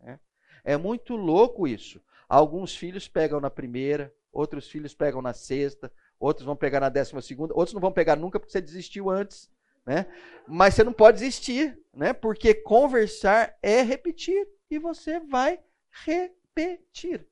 [0.00, 0.18] É,
[0.64, 2.02] é muito louco isso.
[2.28, 7.20] Alguns filhos pegam na primeira, outros filhos pegam na sexta, outros vão pegar na décima
[7.20, 9.50] segunda, outros não vão pegar nunca porque você desistiu antes.
[9.84, 10.06] Né?
[10.46, 12.12] Mas você não pode desistir, né?
[12.12, 15.60] porque conversar é repetir e você vai
[15.90, 17.26] repetir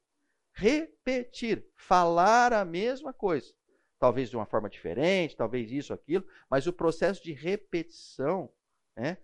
[0.60, 1.64] repetir.
[1.74, 3.52] Falar a mesma coisa.
[3.98, 8.50] Talvez de uma forma diferente, talvez isso, aquilo, mas o processo de repetição,
[8.96, 9.18] né?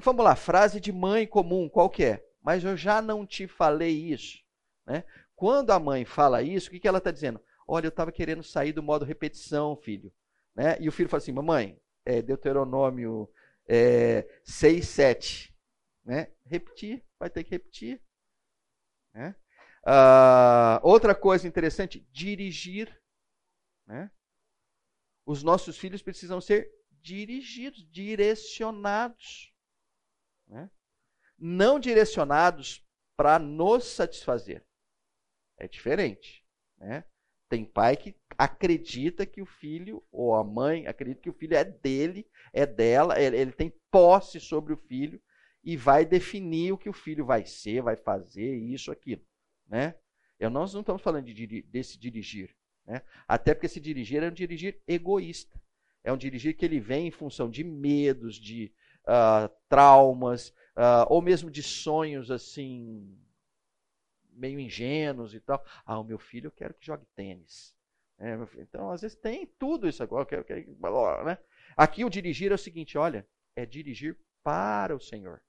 [0.00, 2.24] Vamos lá, frase de mãe comum, qual que é?
[2.42, 4.38] Mas eu já não te falei isso,
[4.84, 5.02] né?
[5.36, 7.40] Quando a mãe fala isso, o que, ela está dizendo?
[7.68, 10.10] Olha, eu estava querendo sair do modo repetição, filho.
[10.54, 10.78] Né?
[10.80, 13.30] E o filho fala assim, mamãe, é Deuteronômio
[13.68, 15.54] é, 6, 7.
[16.02, 16.32] Né?
[16.46, 18.02] Repetir, vai ter que repetir.
[19.12, 19.36] Né?
[19.84, 22.98] Ah, outra coisa interessante, dirigir.
[23.86, 24.10] Né?
[25.26, 26.72] Os nossos filhos precisam ser
[27.02, 29.52] dirigidos, direcionados.
[30.48, 30.70] Né?
[31.36, 32.82] Não direcionados
[33.16, 34.64] para nos satisfazer.
[35.58, 36.44] É diferente.
[36.78, 37.04] Né?
[37.48, 41.64] Tem pai que acredita que o filho, ou a mãe, acredita que o filho é
[41.64, 45.20] dele, é dela, ele tem posse sobre o filho
[45.62, 49.22] e vai definir o que o filho vai ser, vai fazer, isso, aquilo.
[49.68, 49.94] Né?
[50.38, 52.54] Eu, nós não estamos falando de, desse dirigir.
[52.84, 53.02] Né?
[53.26, 55.60] Até porque esse dirigir é um dirigir egoísta.
[56.04, 61.20] É um dirigir que ele vem em função de medos, de uh, traumas, uh, ou
[61.20, 63.18] mesmo de sonhos assim
[64.36, 65.64] meio ingênuos e tal.
[65.84, 67.74] Ah, o meu filho eu quero que jogue tênis.
[68.18, 70.22] É, então, às vezes tem tudo isso agora.
[70.22, 71.38] Eu quero, quero, né?
[71.76, 75.42] Aqui o dirigir é o seguinte: olha, é dirigir para o Senhor.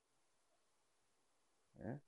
[1.79, 1.99] É,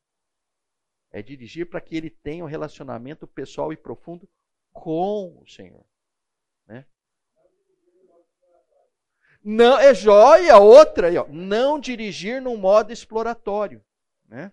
[1.11, 4.27] é dirigir para que ele tenha um relacionamento pessoal e profundo
[4.71, 5.85] com o Senhor.
[6.65, 6.85] Né?
[9.43, 13.83] Não, é joia, outra, aí, ó, não dirigir num modo exploratório.
[14.27, 14.51] Né?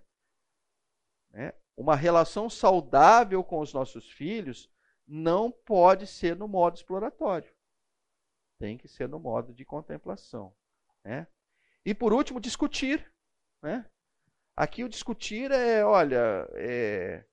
[1.33, 4.70] É, uma relação saudável com os nossos filhos
[5.07, 7.55] não pode ser no modo exploratório.
[8.59, 10.55] Tem que ser no modo de contemplação.
[11.05, 11.27] Né?
[11.85, 13.12] E por último, discutir.
[13.62, 13.89] Né?
[14.57, 17.24] Aqui o discutir é, olha, é,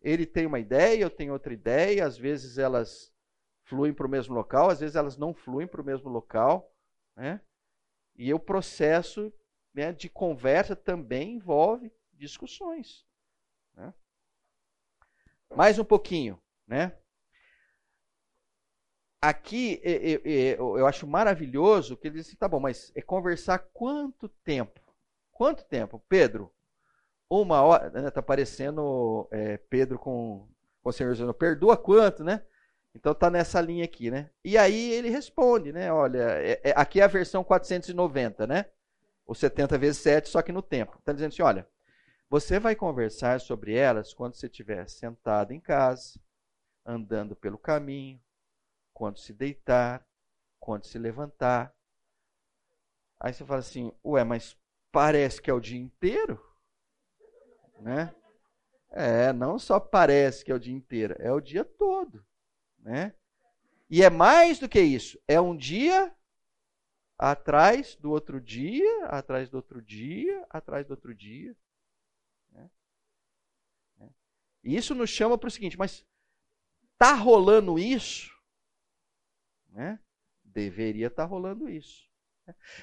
[0.00, 3.12] ele tem uma ideia, eu tenho outra ideia, às vezes elas
[3.64, 6.72] fluem para o mesmo local, às vezes elas não fluem para o mesmo local.
[7.16, 7.40] Né?
[8.14, 9.32] E o processo
[9.74, 13.05] né, de conversa também envolve discussões.
[13.76, 13.92] Né?
[15.54, 16.96] Mais um pouquinho, né?
[19.20, 23.58] Aqui eu, eu, eu acho maravilhoso que ele diz assim, tá bom, mas é conversar
[23.72, 24.80] quanto tempo?
[25.32, 26.02] Quanto tempo?
[26.08, 26.52] Pedro,
[27.28, 30.48] uma hora, né, tá parecendo é, Pedro com,
[30.82, 32.42] com o Senhor dizendo, perdoa quanto, né?
[32.94, 34.30] Então tá nessa linha aqui, né?
[34.44, 35.92] E aí ele responde, né?
[35.92, 38.66] Olha, é, é, aqui é a versão 490, né?
[39.26, 40.98] O 70 vezes 7, só que no tempo.
[41.04, 41.68] Tá dizendo assim, olha,
[42.28, 46.20] você vai conversar sobre elas quando você estiver sentado em casa,
[46.84, 48.20] andando pelo caminho,
[48.92, 50.06] quando se deitar,
[50.58, 51.74] quando se levantar.
[53.20, 54.56] Aí você fala assim: "Ué, mas
[54.90, 56.42] parece que é o dia inteiro?"
[57.80, 58.14] Né?
[58.90, 62.24] É, não só parece que é o dia inteiro, é o dia todo,
[62.78, 63.14] né?
[63.88, 66.12] E é mais do que isso, é um dia
[67.18, 71.56] atrás do outro dia, atrás do outro dia, atrás do outro dia.
[74.66, 76.04] E isso nos chama para o seguinte, mas
[76.98, 78.28] tá rolando isso?
[79.68, 80.00] Né?
[80.42, 82.10] Deveria estar tá rolando isso.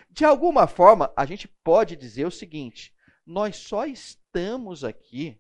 [0.09, 2.95] De alguma forma, a gente pode dizer o seguinte:
[3.25, 5.37] nós só estamos aqui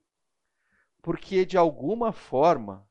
[1.01, 2.85] porque, de alguma forma,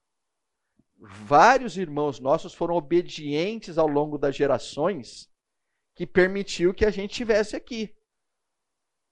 [0.97, 5.31] vários irmãos nossos foram obedientes ao longo das gerações
[5.95, 7.95] que permitiu que a gente estivesse aqui.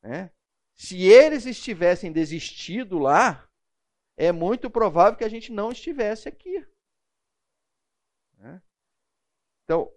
[0.03, 0.31] Né?
[0.75, 3.50] Se eles estivessem desistido lá,
[4.21, 6.63] é muito provável que a gente não estivesse aqui.
[8.37, 8.63] Né?
[9.65, 9.91] Então,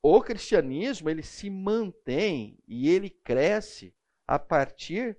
[0.00, 3.92] o cristianismo ele se mantém e ele cresce
[4.28, 5.18] a partir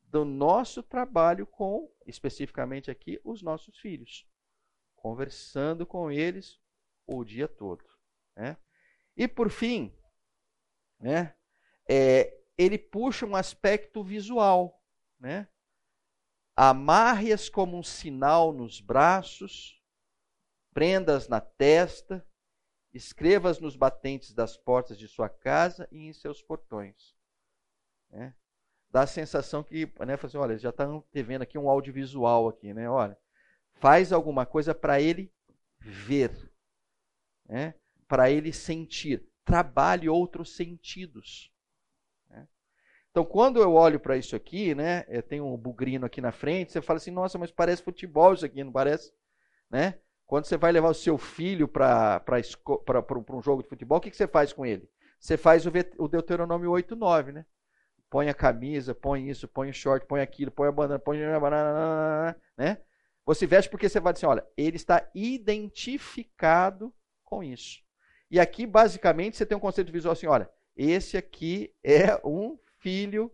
[0.00, 4.24] do nosso trabalho com, especificamente aqui, os nossos filhos,
[4.94, 6.60] conversando com eles
[7.04, 7.84] o dia todo.
[8.36, 8.56] Né?
[9.16, 9.92] E por fim,
[11.00, 11.34] né,
[11.88, 14.80] é, ele puxa um aspecto visual,
[15.18, 15.48] né?
[16.62, 19.82] Amarre-as como um sinal nos braços,
[20.74, 22.22] prendas na testa,
[22.92, 27.16] escrevas nos batentes das portas de sua casa e em seus portões.
[28.10, 28.34] Né?
[28.90, 32.74] Dá a sensação que, né, assim, olha, já estão tá vendo aqui um audiovisual aqui,
[32.74, 32.90] né?
[32.90, 33.16] Olha,
[33.76, 35.32] faz alguma coisa para ele
[35.78, 36.52] ver,
[37.46, 37.74] né?
[38.06, 39.26] Para ele sentir.
[39.46, 41.50] Trabalhe outros sentidos.
[43.10, 46.72] Então, quando eu olho para isso aqui, né, eu tenho um bugrino aqui na frente,
[46.72, 49.12] você fala assim, nossa, mas parece futebol isso aqui, não parece?
[49.68, 49.98] Né?
[50.26, 52.22] Quando você vai levar o seu filho para
[53.36, 54.88] um jogo de futebol, o que, que você faz com ele?
[55.18, 57.44] Você faz o, o Deuteronômio 8, 9, né?
[58.08, 61.38] Põe a camisa, põe isso, põe o short, põe aquilo, põe a banana, põe a
[61.38, 62.78] banana, né?
[63.26, 67.80] Você veste porque você vai dizer, olha, ele está identificado com isso.
[68.30, 73.32] E aqui, basicamente, você tem um conceito visual assim, olha, esse aqui é um filho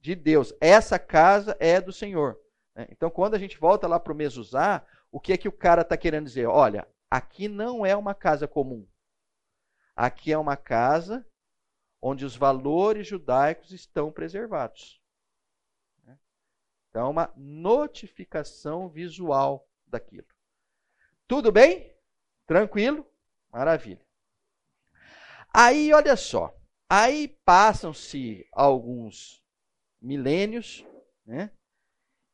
[0.00, 0.52] de Deus.
[0.60, 2.38] Essa casa é do Senhor.
[2.74, 2.86] Né?
[2.90, 5.82] Então, quando a gente volta lá para o Mesuzá, o que é que o cara
[5.82, 6.46] está querendo dizer?
[6.46, 8.86] Olha, aqui não é uma casa comum.
[9.96, 11.26] Aqui é uma casa
[12.00, 15.00] onde os valores judaicos estão preservados.
[16.90, 20.26] Então, é uma notificação visual daquilo.
[21.26, 21.94] Tudo bem?
[22.46, 23.06] Tranquilo?
[23.52, 24.04] Maravilha.
[25.52, 26.57] Aí, olha só.
[26.90, 29.44] Aí passam-se alguns
[30.00, 30.84] milênios,
[31.26, 31.50] né?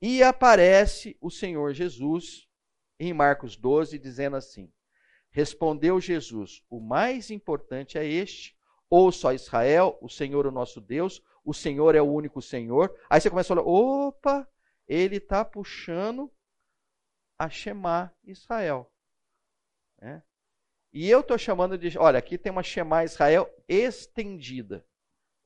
[0.00, 2.48] E aparece o Senhor Jesus
[3.00, 4.72] em Marcos 12, dizendo assim:
[5.30, 8.56] Respondeu Jesus: O mais importante é este,
[8.88, 12.96] ou só Israel, o Senhor, o nosso Deus, o Senhor é o único Senhor.
[13.10, 14.48] Aí você começa a falar: opa,
[14.86, 16.32] ele está puxando
[17.36, 18.93] a Shema Israel.
[20.94, 21.98] E eu estou chamando de.
[21.98, 24.86] Olha, aqui tem uma Shema Israel estendida.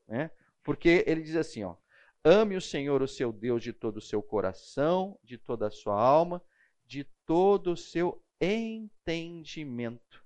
[0.07, 0.31] Né?
[0.63, 1.75] Porque ele diz assim: ó,
[2.23, 5.99] ame o Senhor, o seu Deus, de todo o seu coração, de toda a sua
[5.99, 6.43] alma,
[6.85, 10.23] de todo o seu entendimento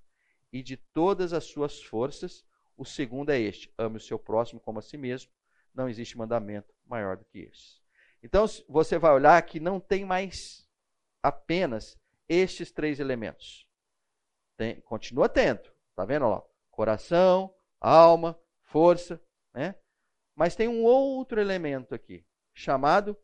[0.51, 2.43] e de todas as suas forças.
[2.75, 5.31] O segundo é este: ame o seu próximo como a si mesmo
[5.73, 7.81] não existe mandamento maior do que esse.
[8.21, 10.67] Então você vai olhar que não tem mais
[11.21, 11.97] apenas
[12.27, 13.62] estes três elementos.
[14.63, 16.41] Tem, continua atento, tá vendo lá?
[16.71, 19.21] Coração, alma, força,
[19.53, 19.75] né?
[20.33, 23.21] Mas tem um outro elemento aqui, chamado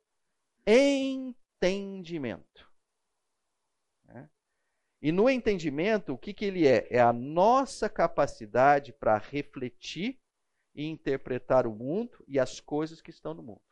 [0.67, 2.69] entendimento.
[4.03, 4.29] Né?
[5.01, 6.93] E no entendimento, o que, que ele é?
[6.93, 10.19] É a nossa capacidade para refletir
[10.75, 13.63] e interpretar o mundo e as coisas que estão no mundo.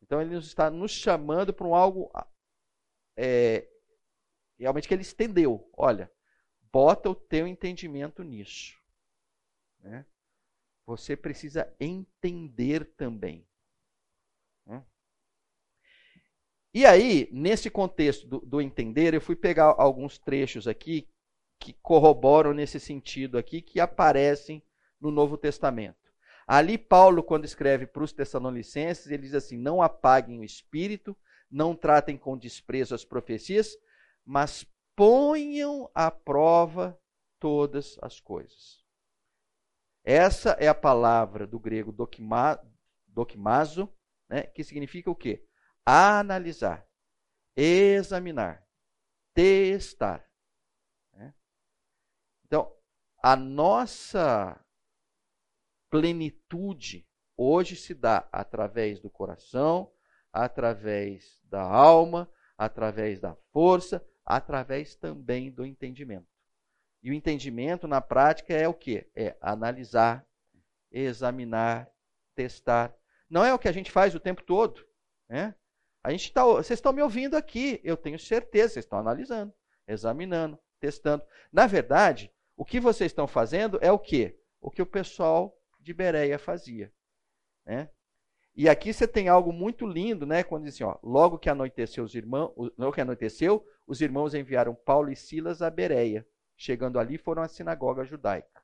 [0.00, 2.10] Então ele está nos chamando para um algo
[3.14, 3.68] é,
[4.58, 5.70] realmente que ele estendeu.
[5.76, 6.10] Olha,
[6.76, 8.78] bota o teu entendimento nisso.
[9.80, 10.04] Né?
[10.84, 13.48] Você precisa entender também.
[14.66, 14.84] Né?
[16.74, 21.08] E aí, nesse contexto do, do entender, eu fui pegar alguns trechos aqui
[21.58, 24.62] que corroboram nesse sentido aqui, que aparecem
[25.00, 26.12] no Novo Testamento.
[26.46, 31.16] Ali, Paulo, quando escreve para os Tessalonicenses, ele diz assim: Não apaguem o espírito,
[31.50, 33.78] não tratem com desprezo as profecias,
[34.26, 34.66] mas
[34.96, 36.98] ponham à prova
[37.38, 38.84] todas as coisas.
[40.02, 42.58] Essa é a palavra do grego dokima,
[43.06, 43.92] dokimazo,
[44.28, 45.46] né, que significa o quê?
[45.84, 46.88] Analisar,
[47.54, 48.66] examinar,
[49.34, 50.28] testar.
[51.12, 51.34] Né?
[52.44, 52.74] Então,
[53.22, 54.64] a nossa
[55.90, 57.06] plenitude
[57.36, 59.92] hoje se dá através do coração,
[60.32, 66.26] através da alma, através da força, através também do entendimento.
[67.02, 69.06] E o entendimento na prática é o que?
[69.14, 70.26] É analisar,
[70.90, 71.88] examinar,
[72.34, 72.92] testar.
[73.30, 74.84] Não é o que a gente faz o tempo todo.
[75.28, 75.54] Né?
[76.02, 79.54] A gente tá, vocês estão me ouvindo aqui, eu tenho certeza, vocês estão analisando,
[79.86, 81.24] examinando, testando.
[81.52, 84.36] Na verdade, o que vocês estão fazendo é o que?
[84.60, 86.92] O que o pessoal de Bereia fazia.
[87.64, 87.88] Né?
[88.56, 90.42] E aqui você tem algo muito lindo, né?
[90.42, 94.74] Quando diz assim, ó, logo que anoiteceu os irmãos, logo que anoiteceu, os irmãos enviaram
[94.74, 96.26] Paulo e Silas a Bereia.
[96.56, 98.62] Chegando ali, foram à sinagoga judaica.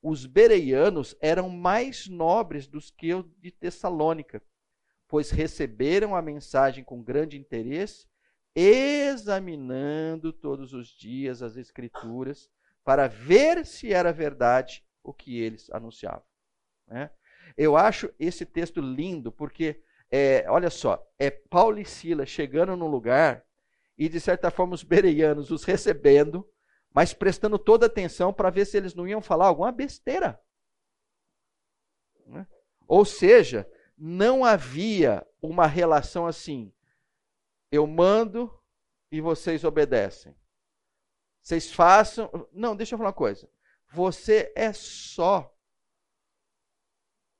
[0.00, 4.40] Os bereianos eram mais nobres dos que os de Tessalônica,
[5.08, 8.06] pois receberam a mensagem com grande interesse,
[8.54, 12.48] examinando todos os dias as escrituras
[12.84, 16.24] para ver se era verdade o que eles anunciavam.
[16.86, 17.10] Né?
[17.56, 22.88] Eu acho esse texto lindo, porque, é, olha só, é Paulo e Silas chegando num
[22.88, 23.44] lugar
[23.96, 26.48] e, de certa forma, os bereianos os recebendo,
[26.92, 30.40] mas prestando toda atenção para ver se eles não iam falar alguma besteira.
[32.26, 32.46] Né?
[32.86, 36.72] Ou seja, não havia uma relação assim,
[37.70, 38.52] eu mando
[39.12, 40.34] e vocês obedecem.
[41.42, 42.30] Vocês façam.
[42.52, 43.48] Não, deixa eu falar uma coisa.
[43.92, 45.54] Você é só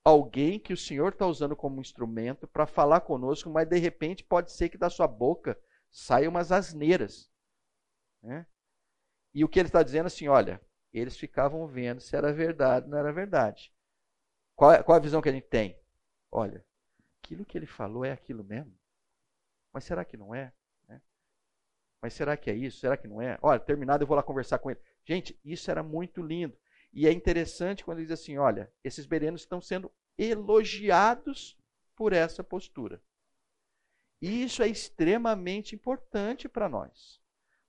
[0.04, 4.52] alguém que o Senhor está usando como instrumento para falar conosco, mas de repente pode
[4.52, 5.58] ser que da sua boca
[5.90, 7.30] saiam umas asneiras.
[8.22, 8.46] Né?
[9.34, 10.60] E o que ele está dizendo assim, olha,
[10.92, 13.72] eles ficavam vendo se era verdade ou não era verdade.
[14.56, 15.78] Qual, é, qual a visão que a gente tem?
[16.30, 16.64] Olha,
[17.22, 18.74] aquilo que ele falou é aquilo mesmo?
[19.72, 20.52] Mas será que não é?
[20.88, 21.00] Né?
[22.02, 22.80] Mas será que é isso?
[22.80, 23.38] Será que não é?
[23.40, 24.80] Olha, terminado eu vou lá conversar com ele.
[25.04, 26.56] Gente, isso era muito lindo.
[26.92, 31.56] E é interessante quando ele diz assim: olha, esses berenos estão sendo elogiados
[31.94, 33.02] por essa postura.
[34.20, 37.20] E isso é extremamente importante para nós.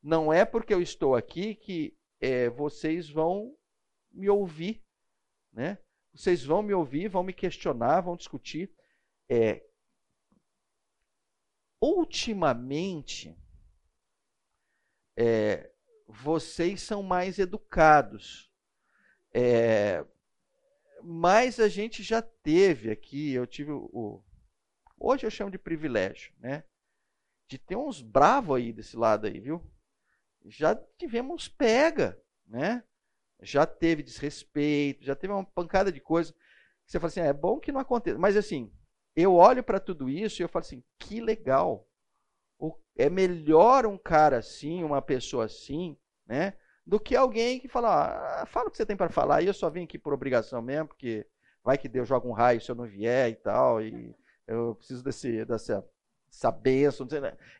[0.03, 3.55] Não é porque eu estou aqui que é, vocês vão
[4.11, 4.83] me ouvir,
[5.53, 5.77] né?
[6.13, 8.69] Vocês vão me ouvir, vão me questionar, vão discutir.
[9.29, 9.65] É,
[11.79, 13.37] ultimamente,
[15.15, 15.71] é,
[16.05, 18.50] vocês são mais educados.
[19.33, 20.05] É,
[21.03, 24.23] mas a gente já teve aqui, eu tive o.
[24.99, 26.63] Hoje eu chamo de privilégio, né?
[27.47, 29.61] De ter uns bravos aí desse lado aí, viu?
[30.45, 32.83] Já tivemos pega, né?
[33.41, 36.33] Já teve desrespeito, já teve uma pancada de coisa.
[36.85, 38.19] Você fala assim, ah, é bom que não aconteça.
[38.19, 38.71] Mas assim,
[39.15, 41.87] eu olho para tudo isso e eu falo assim, que legal.
[42.95, 45.97] É melhor um cara assim, uma pessoa assim,
[46.27, 46.53] né?
[46.85, 49.53] Do que alguém que fala, ah, fala o que você tem para falar, e eu
[49.53, 51.27] só vim aqui por obrigação mesmo, porque
[51.63, 54.15] vai que Deus joga um raio se eu não vier e tal, e
[54.47, 55.85] eu preciso desse, dessa,
[56.27, 57.07] dessa bênção.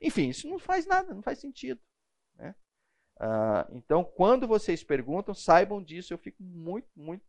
[0.02, 1.80] Enfim, isso não faz nada, não faz sentido.
[2.36, 2.56] Né?
[3.20, 7.24] Ah, então, quando vocês perguntam, saibam disso, eu fico muito, muito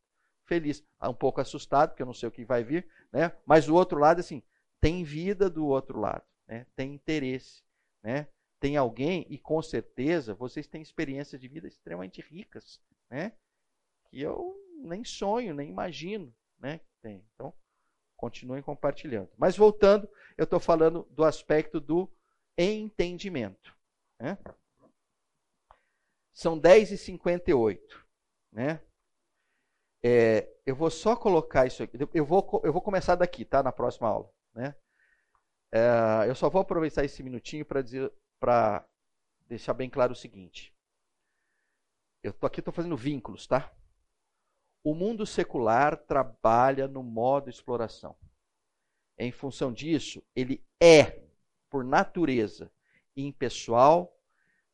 [0.46, 0.84] feliz.
[0.98, 3.32] Ah, um pouco assustado, porque eu não sei o que vai vir, né?
[3.44, 4.42] mas o outro lado, assim,
[4.80, 6.66] tem vida do outro lado, né?
[6.74, 7.62] tem interesse.
[8.02, 8.26] Né?
[8.62, 12.80] Tem alguém, e com certeza vocês têm experiências de vida extremamente ricas,
[13.10, 13.32] né?
[14.04, 16.80] que eu nem sonho, nem imagino né?
[17.00, 17.26] tem.
[17.34, 17.52] Então,
[18.16, 19.28] continuem compartilhando.
[19.36, 20.08] Mas voltando,
[20.38, 22.08] eu estou falando do aspecto do
[22.56, 23.76] entendimento.
[24.20, 24.38] Né?
[26.32, 27.80] São 10h58.
[28.52, 28.80] Né?
[30.04, 31.98] É, eu vou só colocar isso aqui.
[32.14, 33.60] Eu vou, eu vou começar daqui, tá?
[33.60, 34.32] Na próxima aula.
[34.54, 34.72] Né?
[35.72, 38.12] É, eu só vou aproveitar esse minutinho para dizer,
[38.42, 38.84] para
[39.46, 40.74] deixar bem claro o seguinte.
[42.24, 43.72] Eu tô aqui, estou fazendo vínculos, tá?
[44.82, 48.16] O mundo secular trabalha no modo exploração.
[49.16, 51.22] Em função disso, ele é,
[51.70, 52.68] por natureza,
[53.16, 54.12] impessoal.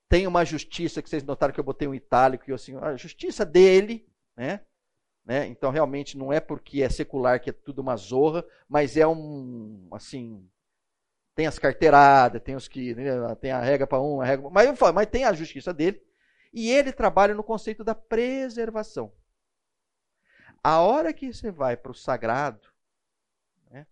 [0.09, 3.45] Tem uma justiça que vocês notaram que eu botei um itálico e assim, a justiça
[3.45, 4.65] dele, né?
[5.27, 5.47] né?
[5.47, 9.89] Então realmente não é porque é secular que é tudo uma zorra, mas é um
[9.93, 10.51] assim
[11.39, 14.77] tem as carteiradas, tem os que né, tem a regra para um, a regra, mas,
[14.93, 16.05] mas tem a justiça dele.
[16.53, 19.13] E ele trabalha no conceito da preservação.
[20.65, 22.69] A hora que você vai para o sagrado,
[23.71, 23.87] né,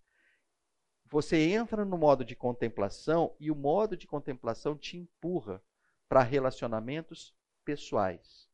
[1.05, 5.63] você entra no modo de contemplação e o modo de contemplação te empurra
[6.09, 7.33] para relacionamentos
[7.63, 8.49] pessoais.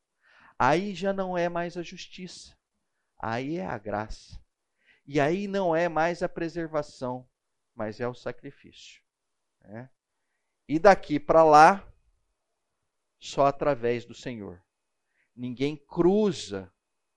[0.60, 2.56] Aí já não é mais a justiça,
[3.18, 4.40] aí é a graça.
[5.04, 7.28] E aí não é mais a preservação,
[7.76, 9.02] mas é o sacrifício.
[9.62, 9.90] Né?
[10.68, 11.88] E daqui para lá,
[13.20, 14.62] só através do Senhor.
[15.36, 16.74] Ninguém cruza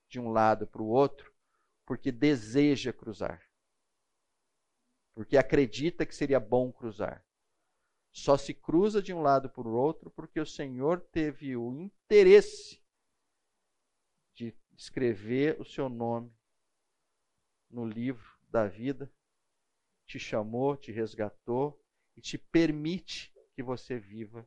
[0.08, 1.34] de um lado para o outro
[1.84, 3.42] porque deseja cruzar.
[5.14, 7.24] Porque acredita que seria bom cruzar.
[8.10, 12.82] Só se cruza de um lado para o outro porque o Senhor teve o interesse
[14.34, 16.34] de escrever o seu nome
[17.68, 19.12] no livro da vida
[20.06, 21.78] te chamou, te resgatou
[22.16, 24.46] e te permite que você viva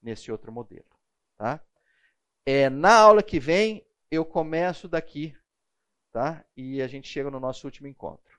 [0.00, 0.86] nesse outro modelo.
[1.36, 1.64] Tá?
[2.46, 5.36] É, na aula que vem, eu começo daqui
[6.12, 6.44] tá?
[6.56, 8.33] e a gente chega no nosso último encontro.